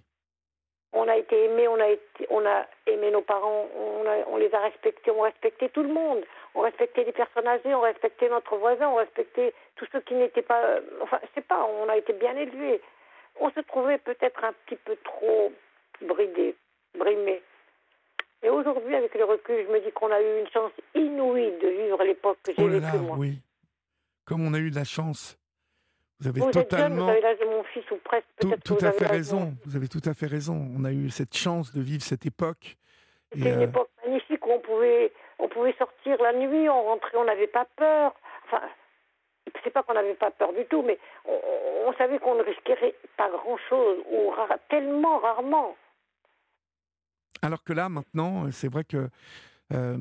On 0.98 1.08
a 1.08 1.18
été 1.18 1.46
aimés, 1.46 1.68
on 1.68 1.80
a, 1.80 1.90
été, 1.90 2.26
on 2.30 2.46
a 2.46 2.66
aimé 2.88 3.12
nos 3.12 3.22
parents, 3.22 3.68
on, 3.78 4.34
on 4.34 4.38
les 4.38 4.54
a 4.56 4.60
respectés, 4.60 5.12
on 5.12 5.22
respectait 5.22 5.70
tout 5.70 5.84
le 5.84 5.94
monde 5.94 6.24
on 6.56 6.62
respectait 6.62 7.04
les 7.04 7.12
personnes 7.12 7.48
âgées, 7.48 7.76
on 7.76 7.82
respectait 7.82 8.30
notre 8.30 8.56
voisin, 8.56 8.88
on 8.88 8.96
respectait 8.96 9.54
tous 9.76 9.86
ceux 9.92 10.02
qui 10.02 10.16
n'étaient 10.16 10.42
pas. 10.42 10.62
Euh, 10.64 10.82
enfin, 11.02 11.20
je 11.22 11.28
sais 11.36 11.46
pas, 11.46 11.66
on 11.66 11.90
a 11.90 11.98
été 11.98 12.14
bien 12.14 12.36
élevés. 12.36 12.82
On 13.40 13.52
se 13.52 13.60
trouvait 13.60 13.98
peut-être 13.98 14.44
un 14.44 14.54
petit 14.66 14.78
peu 14.78 14.96
trop 15.04 15.52
bridés, 16.02 16.56
brimés. 16.98 17.44
Et 18.42 18.50
aujourd'hui, 18.50 18.96
avec 18.96 19.14
le 19.16 19.26
recul, 19.26 19.66
je 19.68 19.74
me 19.74 19.82
dis 19.82 19.92
qu'on 19.92 20.12
a 20.12 20.22
eu 20.22 20.40
une 20.40 20.50
chance 20.50 20.72
inouïe 20.94 21.52
de 21.62 21.68
vivre 21.68 22.04
l'époque 22.04 22.38
que 22.44 22.54
j'ai 22.58 22.64
oh 22.64 22.68
vécue, 22.68 22.98
moi. 23.00 23.18
Oui, 23.18 23.42
comme 24.24 24.48
on 24.48 24.54
a 24.54 24.60
eu 24.60 24.72
de 24.72 24.76
la 24.76 24.86
chance. 24.86 25.38
Vous 26.22 26.30
avez 26.30 26.40
vous 26.40 26.52
totalement. 26.52 27.06
vous 27.06 27.12
avez 27.12 27.45
fils 27.76 27.92
ou 27.92 27.98
presque. 28.04 28.26
Tout, 28.40 28.56
tout 28.64 28.86
à 28.86 28.92
fait 28.92 29.08
raison. 29.08 29.54
Vous 29.66 29.76
avez 29.76 29.88
tout 29.88 30.02
à 30.06 30.14
fait 30.14 30.28
raison. 30.28 30.72
On 30.78 30.86
a 30.86 30.92
eu 30.92 31.10
cette 31.10 31.36
chance 31.36 31.74
de 31.74 31.82
vivre 31.82 32.04
cette 32.04 32.26
époque. 32.26 32.78
C'était 33.34 33.54
une 33.54 33.60
euh, 33.60 33.68
époque 33.68 33.90
magnifique 34.06 34.46
où 34.48 34.52
on 34.52 34.60
pouvait 34.60 35.12
on 35.40 35.50
pouvait 35.50 35.76
sortir 35.78 36.22
la 36.22 36.34
nuit, 36.34 36.70
on 36.70 36.84
rentrait, 36.84 37.18
on 37.18 37.26
n'avait 37.26 37.48
pas 37.48 37.66
peur. 37.76 38.14
Enfin, 38.46 38.62
c'est 39.64 39.72
pas 39.72 39.84
qu'on 39.84 39.94
n'avait 39.94 40.16
pas 40.16 40.32
peur 40.32 40.54
du 40.54 40.66
tout, 40.66 40.82
mais 40.82 40.98
on, 41.26 41.94
savait 41.98 42.20
qu'on 42.20 42.36
ne 42.36 42.44
risquerait 42.44 42.96
pas 43.18 43.30
grand-chose, 43.30 43.98
ou 44.12 44.34
tellement 44.70 45.20
rarement. 45.20 45.76
Alors 47.42 47.64
que 47.64 47.74
là, 47.74 47.90
maintenant, 47.90 48.52
c'est 48.52 48.72
vrai 48.72 48.84
que 48.84 49.10
il 49.72 49.78
euh, 49.78 49.98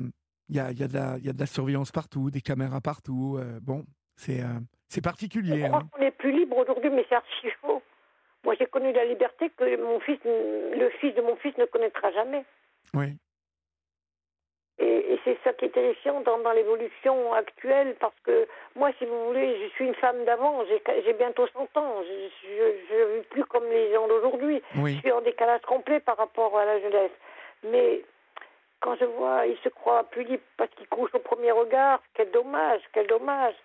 y, 0.49 0.59
a, 0.59 0.71
y, 0.71 0.83
a 0.83 0.87
de 1.33 1.39
la 1.39 1.45
surveillance 1.45 1.91
partout, 1.91 2.31
des 2.31 2.41
caméras 2.41 2.81
partout. 2.81 3.37
Euh, 3.39 3.59
bon, 3.61 3.85
c'est 4.15 4.41
euh, 4.41 5.01
particulier. 5.01 5.61
Je 5.61 5.67
crois 5.67 5.79
hein. 5.79 5.89
qu'on 5.91 6.04
plus 6.25 6.31
libre 6.31 6.57
aujourd'hui, 6.57 6.89
mais 6.89 7.05
c'est 7.07 7.15
archi 7.15 7.51
faux. 7.61 7.83
Moi, 8.43 8.55
j'ai 8.57 8.65
connu 8.65 8.91
la 8.91 9.05
liberté 9.05 9.51
que 9.55 9.77
mon 9.77 9.99
fils, 9.99 10.19
le 10.25 10.89
fils 10.99 11.13
de 11.13 11.21
mon 11.21 11.35
fils 11.35 11.55
ne 11.57 11.65
connaîtra 11.65 12.11
jamais. 12.11 12.43
Oui. 12.95 13.13
Et, 14.79 15.19
c'est 15.23 15.37
ça 15.43 15.53
qui 15.53 15.65
est 15.65 15.69
terrifiant 15.69 16.21
dans, 16.21 16.51
l'évolution 16.51 17.33
actuelle, 17.33 17.95
parce 17.99 18.19
que 18.23 18.47
moi, 18.75 18.91
si 18.97 19.05
vous 19.05 19.25
voulez, 19.27 19.59
je 19.61 19.69
suis 19.75 19.85
une 19.85 19.95
femme 19.95 20.25
d'avant, 20.25 20.63
j'ai 20.65 21.13
bientôt 21.13 21.47
100 21.47 21.77
ans, 21.79 22.03
je 22.03 22.95
ne 22.95 23.17
vis 23.17 23.27
plus 23.29 23.45
comme 23.45 23.67
les 23.69 23.93
gens 23.93 24.07
d'aujourd'hui. 24.07 24.61
Je 24.75 24.99
suis 24.99 25.11
en 25.11 25.21
décalage 25.21 25.61
complet 25.61 25.99
par 25.99 26.17
rapport 26.17 26.57
à 26.57 26.65
la 26.65 26.79
jeunesse. 26.79 27.15
Mais 27.63 28.01
quand 28.81 28.95
je 28.95 29.05
vois, 29.05 29.45
ils 29.45 29.57
se 29.63 29.69
croient 29.69 30.03
plus 30.05 30.23
libres 30.23 30.43
parce 30.57 30.71
qu'ils 30.71 30.87
couchent 30.87 31.13
au 31.13 31.19
premier 31.19 31.51
regard, 31.51 32.01
quel 32.15 32.31
dommage, 32.31 32.81
quel 32.93 33.07
dommage. 33.07 33.55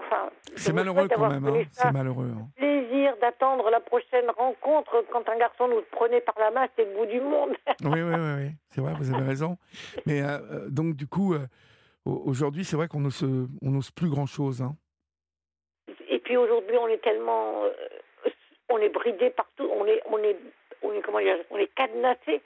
Enfin, 0.00 0.30
C'est 0.56 0.72
malheureux 0.72 1.08
quand 1.08 1.28
même, 1.28 1.46
hein. 1.46 1.62
c'est 1.72 1.92
malheureux. 1.92 2.30
hein. 2.34 2.48
plaisir 2.56 3.14
d'attendre 3.20 3.68
la 3.70 3.80
prochaine 3.80 4.28
rencontre. 4.36 5.04
Quand 5.12 5.28
un 5.28 5.36
garçon 5.38 5.68
nous 5.68 5.82
prenait 5.92 6.20
par 6.20 6.34
la 6.38 6.50
main, 6.50 6.66
c'était 6.68 6.90
le 6.90 6.96
bout 6.96 7.06
du 7.06 7.20
monde. 7.20 7.54
Oui, 7.84 8.02
oui, 8.02 8.14
oui, 8.14 8.32
oui. 8.44 8.50
c'est 8.70 8.80
vrai, 8.80 8.92
vous 8.98 9.12
avez 9.14 9.24
raison. 9.24 9.56
Mais 10.06 10.22
euh, 10.22 10.38
euh, 10.50 10.68
donc, 10.70 10.94
du 10.96 11.06
coup, 11.06 11.34
euh, 11.34 11.46
au- 12.04 12.22
aujourd'hui, 12.26 12.64
c'est 12.64 12.76
vrai 12.76 12.88
qu'on 12.88 13.00
n'ose 13.00 13.22
on 13.62 13.78
plus 13.94 14.08
grand-chose. 14.08 14.62
Hein. 14.62 14.74
Et 16.08 16.18
puis 16.18 16.36
aujourd'hui, 16.36 16.76
on 16.78 16.88
est 16.88 17.02
tellement, 17.02 17.64
euh, 17.64 17.70
on 18.70 18.78
est 18.78 18.88
bridé 18.88 19.30
partout, 19.30 19.68
on 19.72 19.84
est, 19.86 20.02
on 20.10 20.18
est, 20.18 20.36
on 20.82 20.92
est 20.92 21.00
comment 21.02 21.20
dire, 21.20 21.36
on 21.50 21.56
est 21.58 21.72
cadenassé. 21.74 22.40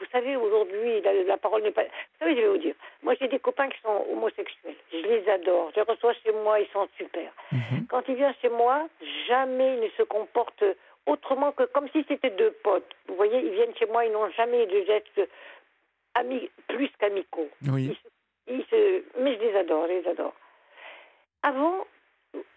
Vous 0.00 0.06
savez, 0.10 0.36
aujourd'hui, 0.36 1.00
la, 1.02 1.12
la 1.22 1.36
parole 1.36 1.62
n'est 1.62 1.70
pas. 1.70 1.84
Vous 1.84 2.18
savez, 2.18 2.34
je 2.36 2.40
vais 2.40 2.48
vous 2.48 2.58
dire? 2.58 2.74
Moi, 3.02 3.14
j'ai 3.20 3.28
des 3.28 3.38
copains 3.38 3.68
qui 3.68 3.80
sont 3.80 4.04
homosexuels. 4.10 4.74
Je 4.92 4.98
les 4.98 5.28
adore. 5.28 5.70
Je 5.70 5.76
les 5.76 5.82
reçois 5.82 6.12
chez 6.14 6.32
moi, 6.32 6.58
ils 6.60 6.68
sont 6.68 6.88
super. 6.98 7.30
Mhm. 7.52 7.86
Quand 7.88 8.02
ils 8.08 8.16
viennent 8.16 8.34
chez 8.42 8.48
moi, 8.48 8.88
jamais 9.28 9.74
ils 9.74 9.80
ne 9.80 9.88
se 9.90 10.02
comportent 10.02 10.64
autrement 11.06 11.52
que 11.52 11.64
comme 11.64 11.88
si 11.90 12.04
c'était 12.08 12.30
deux 12.30 12.50
potes. 12.50 12.90
Vous 13.06 13.14
voyez, 13.14 13.38
ils 13.38 13.52
viennent 13.52 13.76
chez 13.76 13.86
moi, 13.86 14.04
ils 14.04 14.12
n'ont 14.12 14.30
jamais 14.30 14.66
de 14.66 14.84
gestes 14.84 15.30
amis, 16.14 16.50
plus 16.68 16.90
qu'amicaux. 16.98 17.48
Oui. 17.70 17.96
Ils 18.46 18.64
se... 18.70 19.02
Mais 19.20 19.34
je 19.36 19.40
les 19.40 19.56
adore, 19.56 19.86
je 19.86 19.92
les 19.92 20.08
adore. 20.08 20.34
Avant, 21.42 21.86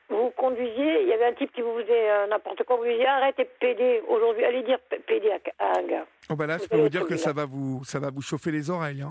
vous 0.09 0.29
conduisiez, 0.31 1.01
il 1.01 1.07
y 1.07 1.13
avait 1.13 1.25
un 1.25 1.33
type 1.33 1.51
qui 1.53 1.61
vous 1.61 1.73
faisait 1.81 2.09
euh, 2.09 2.27
n'importe 2.27 2.63
quoi, 2.63 2.77
vous 2.77 2.83
lui 2.83 2.93
disiez 2.93 3.07
arrête 3.07 3.37
et 3.39 3.45
pédé. 3.45 4.01
Aujourd'hui, 4.07 4.45
allez 4.45 4.63
dire 4.63 4.79
p- 4.79 4.99
pédé 4.99 5.31
à, 5.31 5.39
à 5.65 5.79
un 5.79 5.83
gars. 5.83 6.05
Oh, 6.29 6.35
bah 6.35 6.47
là, 6.47 6.57
je 6.57 6.67
peux 6.67 6.77
vous 6.77 6.89
dire 6.89 7.05
que 7.05 7.17
ça 7.17 7.33
va 7.33 7.45
vous, 7.45 7.83
ça 7.83 7.99
va 7.99 8.09
vous 8.09 8.21
chauffer 8.21 8.51
les 8.51 8.69
oreilles. 8.69 9.01
Hein. 9.01 9.09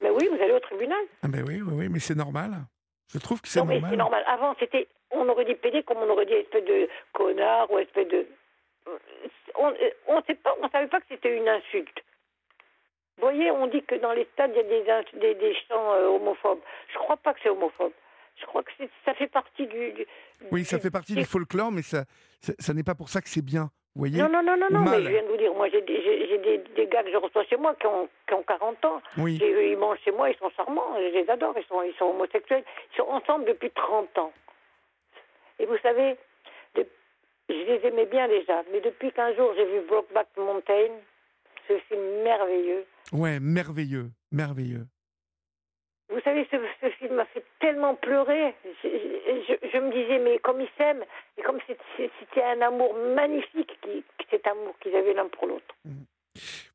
Mais 0.00 0.10
oui, 0.10 0.28
vous 0.30 0.40
allez 0.42 0.52
au 0.52 0.60
tribunal. 0.60 0.98
Ah, 1.22 1.28
ben 1.28 1.44
oui, 1.46 1.60
oui, 1.62 1.72
oui, 1.74 1.88
mais 1.90 1.98
c'est 1.98 2.14
normal. 2.14 2.50
Je 3.12 3.18
trouve 3.18 3.40
que 3.40 3.48
c'est 3.48 3.60
mais 3.64 3.74
normal. 3.74 3.90
c'est 3.90 3.96
normal. 3.96 4.24
Avant, 4.26 4.54
c'était, 4.60 4.86
on 5.10 5.26
aurait 5.28 5.46
dit 5.46 5.54
pédé 5.54 5.82
comme 5.82 5.96
on 5.98 6.10
aurait 6.10 6.26
dit 6.26 6.34
espèce 6.34 6.64
de 6.64 6.88
connard 7.12 7.70
ou 7.72 7.78
espèce 7.78 8.08
de. 8.08 8.26
On 9.56 9.72
on 10.08 10.22
sait 10.22 10.34
pas, 10.34 10.54
on 10.62 10.68
savait 10.68 10.86
pas 10.88 11.00
que 11.00 11.06
c'était 11.08 11.36
une 11.36 11.48
insulte. 11.48 11.98
Vous 13.16 13.22
voyez, 13.22 13.50
on 13.50 13.66
dit 13.66 13.82
que 13.82 13.96
dans 13.96 14.12
les 14.12 14.28
stades, 14.34 14.52
il 14.54 14.56
y 14.58 14.90
a 14.90 15.02
des, 15.02 15.18
des, 15.18 15.34
des 15.34 15.54
chants 15.68 15.92
euh, 15.94 16.06
homophobes. 16.06 16.60
Je 16.92 16.98
crois 16.98 17.16
pas 17.16 17.34
que 17.34 17.40
c'est 17.42 17.48
homophobe. 17.48 17.92
Je 18.40 18.46
crois 18.46 18.62
que 18.62 18.70
c'est- 18.78 18.90
ça 19.04 19.14
fait 19.14 19.26
partie 19.28 19.66
du. 19.66 19.92
du- 19.92 20.06
Oui, 20.52 20.64
ça 20.64 20.76
du- 20.76 20.82
fait 20.82 20.90
partie 20.90 21.14
du 21.14 21.24
folklore, 21.24 21.72
mais 21.72 21.82
ça, 21.82 22.04
ça, 22.40 22.52
ça 22.58 22.72
n'est 22.74 22.84
pas 22.84 22.94
pour 22.94 23.08
ça 23.08 23.20
que 23.20 23.28
c'est 23.28 23.44
bien. 23.44 23.70
Vous 23.94 24.00
voyez 24.06 24.18
Non, 24.22 24.28
non, 24.28 24.42
non, 24.44 24.56
non, 24.56 24.66
non, 24.70 24.80
mais 24.90 25.02
je 25.02 25.08
viens 25.08 25.22
de 25.24 25.28
vous 25.28 25.36
dire, 25.36 25.52
moi 25.54 25.68
j'ai 25.70 25.80
des, 25.82 26.38
des, 26.38 26.58
des 26.76 26.86
gars 26.86 27.02
que 27.02 27.10
je 27.10 27.16
reçois 27.16 27.44
chez 27.46 27.56
moi 27.56 27.74
qui 27.74 27.86
ont, 27.86 28.08
qui 28.28 28.34
ont 28.34 28.44
40 28.44 28.84
ans. 28.84 29.02
Oui. 29.16 29.38
Et 29.42 29.72
ils 29.72 29.76
mangent 29.76 29.98
chez 30.04 30.12
moi, 30.12 30.30
ils 30.30 30.36
sont 30.36 30.50
charmants, 30.50 30.94
je 30.96 31.18
les 31.18 31.28
adore, 31.28 31.54
ils 31.56 31.64
sont, 31.64 31.82
ils 31.82 31.94
sont 31.94 32.04
homosexuels. 32.04 32.62
Ils 32.92 32.96
sont 32.96 33.08
ensemble 33.08 33.46
depuis 33.46 33.70
30 33.70 34.16
ans. 34.18 34.32
Et 35.58 35.66
vous 35.66 35.78
savez, 35.82 36.16
de- 36.76 36.86
je 37.48 37.54
les 37.54 37.80
aimais 37.88 38.06
bien 38.06 38.28
déjà, 38.28 38.62
mais 38.72 38.80
depuis 38.80 39.10
qu'un 39.10 39.34
jour 39.34 39.52
j'ai 39.56 39.64
vu 39.64 39.80
Brokeback 39.88 40.28
Mountain, 40.36 40.92
ce 41.66 41.76
film 41.88 42.22
merveilleux. 42.22 42.84
Ouais, 43.12 43.40
merveilleux, 43.40 44.10
merveilleux. 44.30 44.86
Vous 46.10 46.20
savez, 46.20 46.46
ce, 46.50 46.56
ce 46.80 46.90
film 46.92 47.16
m'a 47.16 47.26
fait 47.26 47.44
tellement 47.60 47.94
pleurer. 47.94 48.54
Je, 48.82 48.88
je- 48.88 49.68
je 49.72 49.78
me 49.78 49.92
disais, 49.92 50.18
mais 50.18 50.38
comme 50.38 50.60
ils 50.60 50.68
s'aiment, 50.78 51.04
et 51.36 51.42
comme 51.42 51.58
c'était 51.96 52.42
un 52.42 52.60
amour 52.62 52.94
magnifique, 53.14 53.78
qui, 53.82 54.02
cet 54.30 54.46
amour 54.46 54.74
qu'ils 54.80 54.94
avaient 54.96 55.12
l'un 55.14 55.28
pour 55.28 55.46
l'autre. 55.46 55.74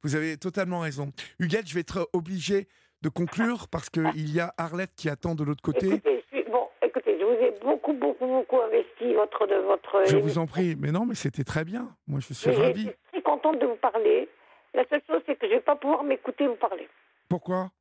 Vous 0.03 0.15
avez 0.15 0.37
totalement 0.37 0.79
raison. 0.79 1.11
Huguette, 1.39 1.67
je 1.67 1.73
vais 1.73 1.79
être 1.81 2.09
obligé 2.13 2.67
de 3.01 3.09
conclure 3.09 3.67
parce 3.71 3.89
qu'il 3.89 4.29
y 4.35 4.39
a 4.39 4.53
Arlette 4.57 4.93
qui 4.95 5.09
attend 5.09 5.35
de 5.35 5.43
l'autre 5.43 5.61
côté. 5.63 5.87
Écoutez, 5.87 6.23
je 6.31 6.37
suis- 6.37 6.49
bon, 6.49 6.67
écoutez, 6.81 7.17
je 7.19 7.25
vous 7.25 7.31
ai 7.33 7.51
beaucoup, 7.61 7.93
beaucoup, 7.93 8.27
beaucoup 8.27 8.61
investi 8.61 9.13
votre, 9.13 9.47
de 9.47 9.55
votre. 9.55 10.03
Je 10.05 10.17
vous 10.17 10.37
en 10.37 10.45
prie. 10.45 10.75
Mais 10.79 10.91
non, 10.91 11.05
mais 11.05 11.15
c'était 11.15 11.43
très 11.43 11.63
bien. 11.63 11.89
Moi, 12.07 12.19
je 12.19 12.33
suis 12.33 12.51
ravi. 12.51 12.83
Je 12.83 12.87
suis 12.89 12.97
très 13.11 13.21
contente 13.23 13.59
de 13.59 13.65
vous 13.65 13.75
parler. 13.77 14.29
La 14.73 14.85
seule 14.89 15.01
chose, 15.07 15.21
c'est 15.25 15.35
que 15.37 15.47
je 15.47 15.51
ne 15.53 15.57
vais 15.57 15.63
pas 15.63 15.75
pouvoir 15.75 16.03
m'écouter 16.03 16.47
vous 16.47 16.55
parler. 16.55 16.87
Pourquoi? 17.29 17.71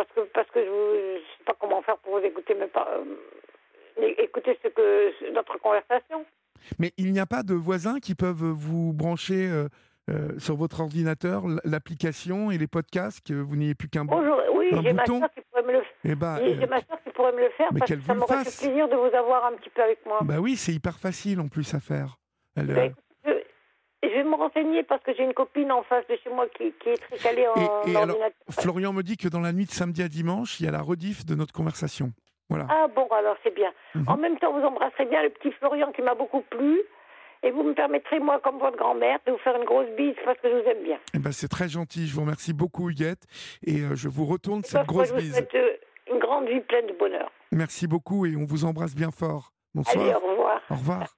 Parce 0.00 0.12
que, 0.14 0.20
parce 0.32 0.50
que 0.50 0.60
je 0.64 1.14
ne 1.14 1.18
sais 1.18 1.44
pas 1.44 1.54
comment 1.60 1.82
faire 1.82 1.98
pour 1.98 2.18
vous 2.18 2.24
écouter, 2.24 2.54
mais 2.58 2.68
pas. 2.68 2.88
euh, 2.96 3.04
écouter 4.18 4.58
ce 4.62 4.68
que, 4.68 5.32
notre 5.34 5.58
conversation. 5.58 6.24
Mais 6.78 6.92
il 6.96 7.12
n'y 7.12 7.20
a 7.20 7.26
pas 7.26 7.42
de 7.42 7.52
voisins 7.52 7.98
qui 8.00 8.14
peuvent 8.14 8.36
vous 8.42 8.94
brancher 8.94 9.46
euh, 9.50 9.68
euh, 10.08 10.38
sur 10.38 10.56
votre 10.56 10.80
ordinateur 10.80 11.42
l'application 11.64 12.50
et 12.50 12.56
les 12.56 12.66
podcasts, 12.66 13.26
que 13.26 13.34
vous 13.34 13.56
n'ayez 13.56 13.74
plus 13.74 13.88
qu'un. 13.90 14.06
Bonjour, 14.06 14.40
oui, 14.54 14.68
un 14.72 14.82
j'ai 14.82 14.92
ma 14.94 15.04
soeur 15.04 15.28
qui 15.34 15.40
pourrait 15.50 15.62
me 15.64 15.72
le 15.72 15.80
faire. 15.82 15.90
Eh 16.04 16.14
ben, 16.14 16.38
J'ai 16.44 16.66
ma 16.66 16.80
soeur 16.80 17.02
qui 17.04 17.10
pourrait 17.10 17.32
me 17.32 17.40
le 17.40 17.50
faire 17.50 17.68
mais 17.72 17.80
parce 17.80 17.88
qu'elle 17.90 18.00
que 18.00 18.06
ça 18.06 18.14
m'aurait 18.14 18.44
fait 18.44 18.66
plaisir 18.66 18.88
de 18.88 18.96
vous 18.96 19.14
avoir 19.14 19.44
un 19.46 19.52
petit 19.52 19.68
peu 19.70 19.82
avec 19.82 20.04
moi. 20.06 20.20
bah 20.22 20.38
oui, 20.40 20.56
c'est 20.56 20.72
hyper 20.72 20.98
facile 20.98 21.40
en 21.40 21.48
plus 21.48 21.74
à 21.74 21.80
faire. 21.80 22.16
Elle, 22.56 22.68
Ben, 22.68 22.84
écoute, 22.90 23.04
je, 24.02 24.08
vais 24.08 24.24
me 24.24 24.34
renseigner 24.34 24.82
parce 24.82 25.02
que 25.02 25.12
j'ai 25.14 25.24
une 25.24 25.34
copine 25.34 25.70
en 25.72 25.82
face 25.82 26.06
de 26.08 26.16
chez 26.22 26.30
moi 26.30 26.46
qui, 26.56 26.72
qui 26.82 26.88
est 26.90 26.96
très 26.96 27.18
calée 27.18 27.46
en 27.48 27.84
Et- 27.86 27.92
et 27.92 27.96
alors. 27.96 28.16
Florian 28.50 28.92
me 28.92 29.02
dit 29.02 29.16
que 29.16 29.28
dans 29.28 29.40
la 29.40 29.52
nuit 29.52 29.66
de 29.66 29.70
samedi 29.70 30.02
à 30.02 30.08
dimanche, 30.08 30.58
il 30.60 30.66
y 30.66 30.68
a 30.68 30.72
la 30.72 30.80
rediff 30.82 31.24
de 31.26 31.34
notre 31.34 31.52
conversation. 31.52 32.12
Voilà. 32.48 32.66
Ah 32.68 32.86
bon, 32.94 33.06
alors 33.10 33.36
c'est 33.44 33.54
bien. 33.54 33.72
Mhm. 33.94 34.08
En 34.08 34.16
même 34.16 34.38
temps, 34.38 34.52
vous 34.52 34.64
embrasserez 34.66 35.04
bien 35.06 35.22
le 35.22 35.30
petit 35.30 35.52
Florian 35.52 35.92
qui 35.92 36.02
m'a 36.02 36.14
beaucoup 36.14 36.40
plu. 36.42 36.80
Et 37.42 37.52
vous 37.52 37.62
me 37.62 37.72
permettrez, 37.72 38.18
moi, 38.20 38.38
comme 38.40 38.58
votre 38.58 38.76
grand-mère, 38.76 39.18
de 39.26 39.32
vous 39.32 39.38
faire 39.38 39.56
une 39.56 39.64
grosse 39.64 39.88
bise 39.96 40.14
parce 40.26 40.38
que 40.40 40.50
je 40.50 40.56
vous 40.56 40.68
aime 40.68 40.82
bien. 40.84 40.98
Eh 41.14 41.18
ben, 41.18 41.32
c'est 41.32 41.48
très 41.48 41.68
gentil. 41.70 42.06
Je 42.06 42.14
vous 42.14 42.20
remercie 42.20 42.52
beaucoup, 42.52 42.90
Huguette. 42.90 43.22
Et 43.64 43.80
euh, 43.80 43.94
je 43.94 44.08
vous 44.08 44.26
retourne 44.26 44.62
cette 44.62 44.84
grosse 44.86 45.08
je 45.08 45.14
vous 45.14 45.20
bise. 45.20 45.32
souhaite 45.32 45.54
euh, 45.54 45.70
une 46.12 46.18
grande 46.18 46.48
vie 46.48 46.60
pleine 46.60 46.86
de 46.86 46.92
bonheur. 46.92 47.30
Merci 47.52 47.86
beaucoup 47.86 48.26
et 48.26 48.36
on 48.36 48.44
vous 48.44 48.66
embrasse 48.66 48.94
bien 48.94 49.10
fort. 49.10 49.52
Bonsoir. 49.74 50.04
Allez, 50.04 50.14
au 50.14 50.18
revoir. 50.18 50.60
Au 50.68 50.74
revoir. 50.74 51.16